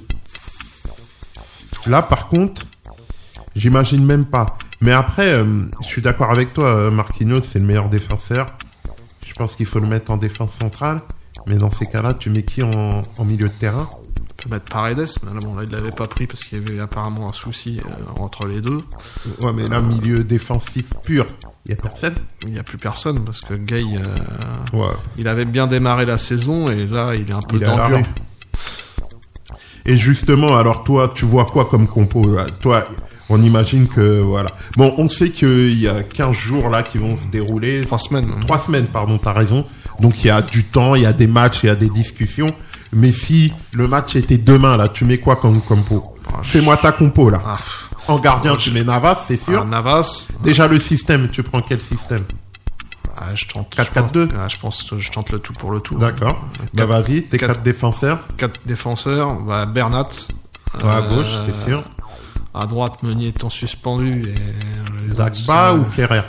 [1.86, 2.62] là, par contre,
[3.56, 4.56] j'imagine même pas.
[4.80, 5.44] Mais après, euh,
[5.80, 8.46] je suis d'accord avec toi, euh, Marquinhos, c'est le meilleur défenseur.
[9.26, 11.00] Je pense qu'il faut le mettre en défense centrale.
[11.46, 13.88] Mais dans ces cas-là, tu mets qui en, en milieu de terrain?
[14.40, 16.80] Peut mettre Paredes, mais là, bon, là, il l'avait pas pris parce qu'il y avait
[16.80, 18.80] apparemment un souci euh, entre les deux.
[19.42, 21.26] Ouais, mais là, milieu défensif pur,
[21.66, 22.14] il y a personne.
[22.46, 24.92] Il n'y a plus personne parce que Gay, euh, Ouais.
[25.18, 28.02] il avait bien démarré la saison et là, il est un peu Il tendu.
[29.86, 32.36] Et justement, alors toi, tu vois quoi comme compo?
[32.60, 32.84] Toi,
[33.28, 34.50] on imagine que voilà.
[34.76, 37.82] Bon, on sait qu'il y a 15 jours là qui vont se dérouler.
[37.84, 38.30] Trois semaines.
[38.42, 39.64] Trois semaines, pardon, t'as raison.
[40.00, 41.88] Donc il y a du temps, il y a des matchs, il y a des
[41.88, 42.48] discussions.
[42.92, 46.02] Mais si le match était demain là, tu mets quoi comme compo
[46.42, 47.40] Fais-moi ta compo là.
[47.46, 47.56] Ah,
[48.08, 49.60] En gardien, tu mets Navas, c'est sûr.
[49.62, 52.24] ah, Navas, Déjà le système, tu prends quel système
[53.22, 53.76] ah, je tente.
[53.76, 54.28] 4-4-2.
[54.38, 55.98] Ah, je pense que je tente le tout pour le tout.
[55.98, 56.40] D'accord.
[56.72, 58.20] Bah vas-y, tes quatre- quatre défenseurs.
[58.38, 60.08] Quatre défenseurs, bah, Bernat.
[60.82, 61.82] Ouais, à euh, gauche, c'est sûr.
[62.54, 66.22] À droite, Meunier étant suspendu et autres, Dagba euh, ou Kerrer?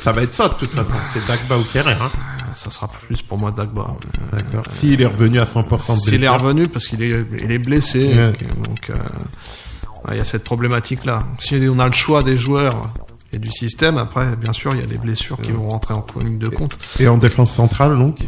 [0.00, 1.92] Ça va être ça de toute façon, c'est Dagba ou Kerrer.
[1.92, 2.10] Hein.
[2.54, 3.86] Ça sera plus pour moi Dagba.
[4.32, 4.64] D'accord.
[4.78, 8.08] S'il est revenu à 100% de S'il est revenu parce qu'il est, il est blessé,
[8.14, 8.32] Ouais.
[8.64, 11.20] donc euh, ouais, il y a cette problématique là.
[11.38, 12.90] Si on a le choix des joueurs
[13.32, 16.04] et du système, après bien sûr il y a les blessures qui vont rentrer en
[16.20, 16.78] ligne de compte.
[17.00, 18.18] Et en défense centrale donc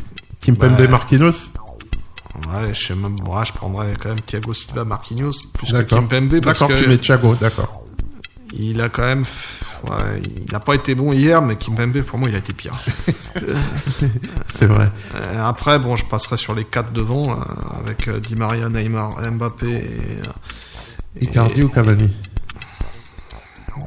[0.42, 1.32] Kimpembe Bah, Marquinhos
[2.48, 5.98] Ouais, je sais même, ouais, je prendrais quand même Thiago Silva, Marquinhos plus que D'accord.
[6.08, 6.40] Kimpembe
[6.80, 7.84] tu mets Thiago, d'accord.
[8.56, 9.24] il a quand même,
[9.88, 12.74] ouais, il n'a pas été bon hier, mais Kimpembe pour moi il a été pire.
[14.54, 14.88] C'est vrai.
[15.14, 17.34] Euh, après bon, je passerai sur les quatre devant euh,
[17.84, 19.66] avec euh, Di Maria, Neymar, Mbappé
[21.16, 22.10] et Icardi et- ou Cavani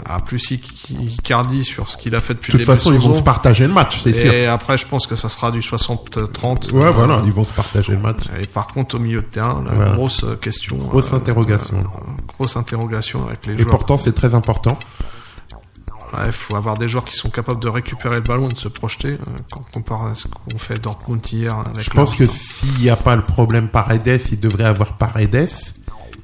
[0.06, 2.90] Ah, plus Ic- Icardi sur ce qu'il a fait depuis De toute le début façon,
[2.92, 4.34] de ils vont se partager le match, c'est sûr.
[4.34, 6.72] Et après, je pense que ça sera du 60-30.
[6.74, 8.22] Ouais, Euh, voilà, ils vont se partager le match.
[8.42, 9.92] Et par contre, au milieu de terrain, la Voilà.
[9.92, 10.78] grosse question.
[10.78, 11.78] Grosse euh, interrogation.
[11.78, 13.70] euh, grosse interrogation avec les Et joueurs.
[13.70, 14.78] pourtant, c'est très important.
[16.26, 18.68] Il faut avoir des joueurs qui sont capables de récupérer le ballon et de se
[18.68, 19.12] projeter.
[19.12, 19.18] euh,
[19.52, 22.90] quand on compare à ce qu'on fait Dortmund hier avec Je pense que s'il n'y
[22.90, 25.50] a pas le problème Paredes, il devrait avoir Paredes.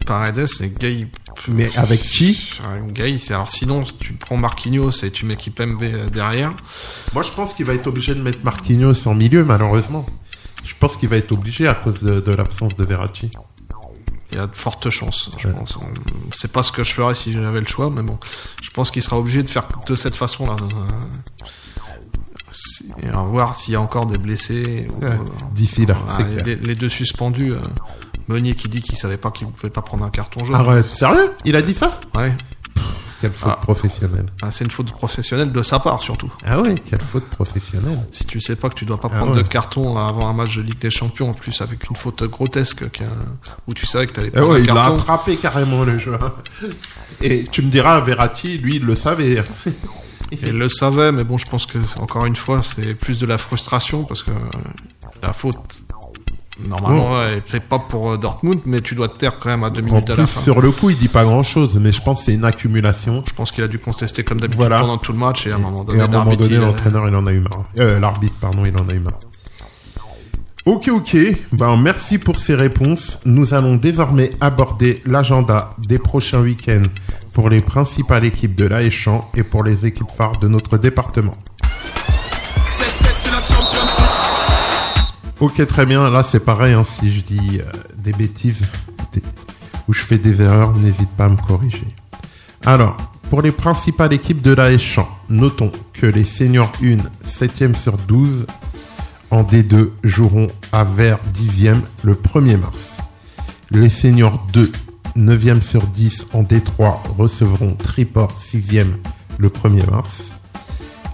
[0.06, 1.08] Paredes et Gay.
[1.50, 2.60] Mais avec qui?
[2.94, 6.54] Gay, c'est alors sinon tu prends Marquinhos et tu mets Kipembe euh, derrière.
[7.14, 10.06] Moi, je pense qu'il va être obligé de mettre Marquinhos en milieu, malheureusement.
[10.66, 13.30] Je pense qu'il va être obligé à cause de, de l'absence de Verratti.
[14.32, 15.54] Il y a de fortes chances, je Ouais.
[15.56, 15.78] pense.
[16.34, 18.20] C'est pas ce que je ferais si j'avais le choix, mais bon,
[18.62, 20.56] je pense qu'il sera obligé de faire de cette façon-là.
[20.62, 20.88] Euh,
[23.04, 24.88] Et à voir s'il y a encore des blessés.
[24.92, 25.16] ou, Ouais, euh,
[25.68, 26.46] voilà, c'est les, clair.
[26.46, 27.54] les- les deux suspendus.
[27.54, 27.60] euh,
[28.28, 30.56] Meunier qui dit qu'il savait pas qu'il pouvait pas prendre un carton jaune.
[30.56, 31.32] Arrête, sérieux?
[31.46, 32.00] Il a dit ça?
[32.16, 32.32] Ouais.
[33.22, 33.60] Quelle faute Ah.
[33.62, 34.28] professionnelle.
[34.42, 36.32] Ah, c'est une faute professionnelle de sa part surtout.
[36.46, 38.00] Ah ouais, quelle faute professionnelle.
[38.12, 39.44] Si tu sais pas que tu dois pas Ah prendre ouais.
[39.44, 42.84] de carton avant un match de Ligue des Champions, en plus avec une faute grotesque
[42.84, 43.04] a-
[43.68, 44.96] où tu savais que t'allais Ah prendre ouais, un il l'a carton.
[44.96, 46.38] attrapé carrément le joueur.
[47.22, 49.44] Et tu me diras, Verratti, lui, il le savait.
[50.44, 53.40] Il le savait, mais bon, je pense que encore une fois, c'est plus de la
[53.40, 54.30] frustration parce que
[55.24, 55.82] la faute,
[56.68, 59.70] normalement, elle fait pas pour euh, Dortmund, mais tu dois te taire quand même à
[59.70, 60.42] deux En minutes à la plus, fin.
[60.42, 63.24] sur le coup, il dit pas grand chose, mais je pense que c'est une accumulation.
[63.28, 64.80] Je pense qu'il a dû contester comme d'habitude Voilà.
[64.80, 67.32] pendant tout le match et à un moment donné, il a- l'entraîneur, il en a
[67.32, 67.64] eu marre.
[67.80, 69.20] Euh, l'arbitre, pardon, il en a eu marre.
[70.66, 71.16] Ok, ok.
[71.54, 73.18] Ben, merci pour ces réponses.
[73.26, 76.84] Nous allons désormais aborder l'agenda des prochains week-ends
[77.34, 81.34] pour les principales équipes de l'Aéchamp et pour les équipes phares de notre département.
[85.40, 86.10] Ok, très bien.
[86.10, 86.74] Là, c'est pareil.
[86.74, 88.64] hein, si je dis euh, des bêtises
[89.88, 91.88] ou je fais des erreurs, n'hésite pas à me corriger.
[92.66, 92.98] Alors,
[93.30, 98.48] Pour les principales équipes de la Champ, notons que les seniors 1, 7e sur 12,
[99.30, 102.98] en D2 joueront à Vert 10e le 1er mars.
[103.70, 104.72] Les seniors 2,
[105.16, 108.88] 9e sur 10 en D3 recevront Triport 6e
[109.38, 110.32] le 1er mars.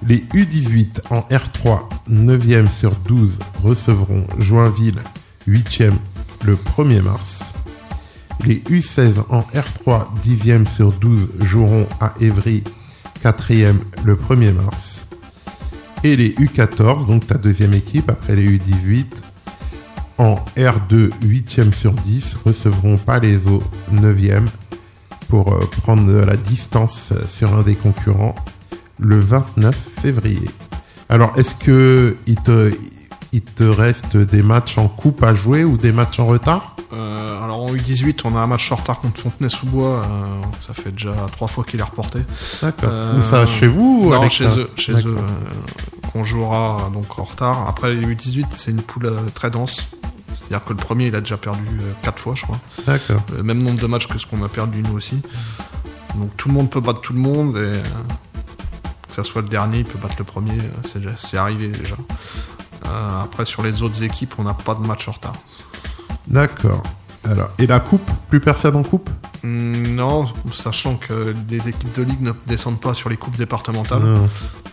[0.07, 1.79] Les U18 en R3,
[2.11, 4.99] 9e sur 12 recevront Joinville
[5.47, 5.93] 8e
[6.45, 7.39] le 1er mars.
[8.45, 12.63] Les U16 en R3, 10e sur 12 joueront à Évry
[13.23, 15.05] 4e le 1er mars.
[16.03, 19.05] Et les U14, donc ta deuxième équipe après les U18,
[20.19, 24.45] en R2 8e sur 10 recevront Palaiso 9e
[25.29, 28.35] pour euh, prendre la distance sur un des concurrents
[28.99, 30.49] le 29 février.
[31.09, 32.73] Alors est-ce que il te,
[33.31, 36.75] il te reste des matchs en coupe à jouer ou des matchs en retard?
[36.93, 40.03] Euh, alors en U18, on a un match en retard contre Fontenay-sous-Bois.
[40.05, 42.19] euh, ça fait déjà trois fois qu'il est reporté.
[42.61, 42.89] D'accord.
[42.91, 45.17] Euh, ça chez vous Non, chez eux, chez eux,
[46.13, 47.67] qu'on jouera donc en retard.
[47.67, 49.89] Après les U18, c'est une poule très dense.
[50.33, 51.63] C'est-à-dire que le premier, il a déjà perdu
[52.03, 52.59] quatre fois, je crois.
[52.85, 53.21] D'accord.
[53.35, 55.21] Le même nombre de matchs que ce qu'on a perdu nous aussi.
[56.15, 57.81] Donc tout le monde peut battre tout le monde et
[59.15, 60.57] que ça soit le dernier, il peut battre le premier.
[61.17, 61.95] C'est arrivé déjà.
[62.85, 65.33] Euh, après sur les autres équipes, on n'a pas de match en retard.
[66.27, 66.83] D'accord.
[67.23, 69.09] Alors, et la coupe Plus personne en coupe?
[69.43, 74.03] Hmm, Non, sachant que les équipes de ligue ne descendent pas sur les coupes départementales.
[74.03, 74.29] Non.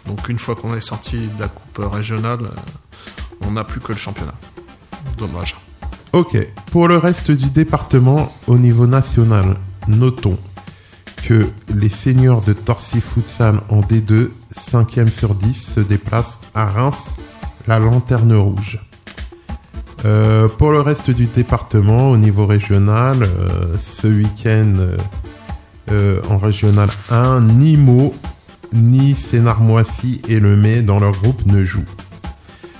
[0.07, 3.93] Donc une fois qu'on est sorti de la coupe régionale, euh, on n'a plus que
[3.93, 4.35] le championnat.
[5.17, 5.57] Dommage.
[6.13, 6.37] Ok.
[6.73, 9.57] Pour le reste du département, au niveau national,
[9.89, 10.39] notons
[11.23, 16.99] que les seniors de Torcy Futsal en D2, 5e sur 10, se déplacent à Reims,
[17.67, 18.81] la Lanterne Rouge.
[20.05, 24.75] Euh, pour le reste du département, au niveau régional, euh, ce week-end,
[25.91, 28.15] euh, en régional 1, ni Meaux,
[28.73, 31.85] ni Sénarmoissy et Le Mai dans leur groupe ne jouent.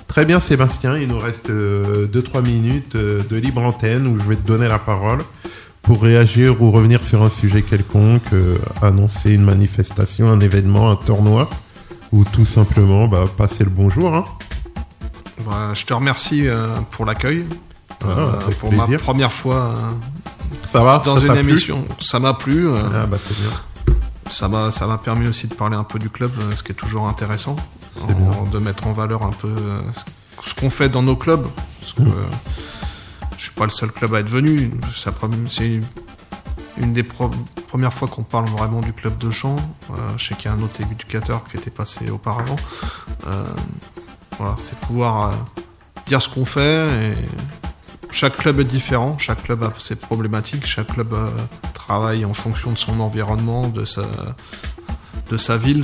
[0.07, 4.45] Très bien Sébastien, il nous reste 2-3 minutes de libre antenne où je vais te
[4.45, 5.19] donner la parole
[5.83, 10.95] pour réagir ou revenir sur un sujet quelconque, euh, annoncer une manifestation, un événement, un
[10.95, 11.49] tournoi
[12.11, 14.15] ou tout simplement bah, passer le bonjour.
[14.15, 14.25] Hein.
[15.45, 17.45] Bah, je te remercie euh, pour l'accueil.
[18.05, 18.89] Euh, Ah, avec pour plaisir.
[18.89, 21.85] ma première fois euh, Ça va dans ça une émission.
[21.99, 22.67] Ça m'a plu.
[22.67, 23.93] euh, Ah bah bien.
[24.29, 26.71] ça m'a ça m'a permis aussi de parler un peu du club, euh, ce qui
[26.71, 27.55] est toujours intéressant,
[28.51, 29.79] de mettre en valeur un peu euh,
[30.45, 31.45] ce- qu'on fait dans nos clubs.
[31.79, 32.13] Parce que Mm.
[33.43, 34.71] Je suis pas le seul club à être venu.
[35.49, 35.81] C'est
[36.77, 39.57] une des premières fois qu'on parle vraiment du club de champ.
[39.89, 42.55] Euh, je sais qu'il y a un autre éducateur qui était passé auparavant.
[43.27, 43.43] Euh,
[44.37, 45.35] voilà, c'est pouvoir euh,
[46.07, 47.13] dire ce qu'on fait.
[48.11, 51.13] Chaque club est différent, chaque club a ses problématiques, chaque club
[51.73, 55.83] travaille en fonction de son environnement, de sa, ville,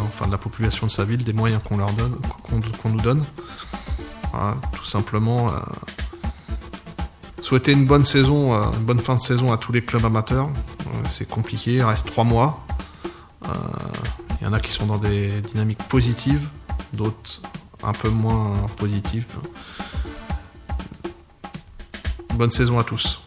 [0.00, 3.24] enfin de la population de sa ville, des moyens qu'on leur donne, qu'on nous donne.
[4.30, 5.50] Voilà, tout simplement.
[7.42, 10.48] Souhaiter une bonne saison, euh, une bonne fin de saison à tous les clubs amateurs.
[10.86, 12.64] Euh, C'est compliqué, il reste trois mois.
[13.44, 13.48] Euh,
[14.40, 16.48] Il y en a qui sont dans des dynamiques positives,
[16.92, 17.42] d'autres
[17.82, 19.26] un peu moins positives.
[22.34, 23.20] Bonne saison à tous.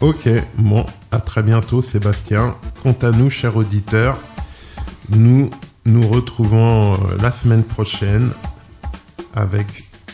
[0.00, 2.54] Ok, bon, à très bientôt Sébastien.
[2.82, 4.18] Quant à nous, chers auditeurs,
[5.08, 5.50] nous
[5.84, 8.30] nous retrouvons la semaine prochaine
[9.34, 9.66] avec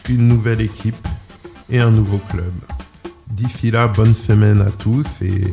[0.08, 1.08] une nouvelle équipe
[1.68, 2.52] et un nouveau club.
[3.42, 5.52] D'ici là, bonne semaine à tous et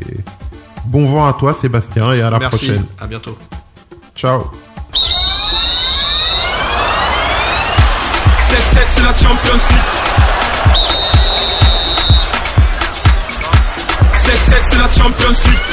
[0.86, 2.86] bon vent à toi Sébastien et à la Merci, prochaine.
[3.00, 3.36] à bientôt.
[4.16, 4.44] Ciao
[8.40, 9.90] 7-7 c'est la Champions League
[14.14, 15.69] 7-7 c'est la Champions League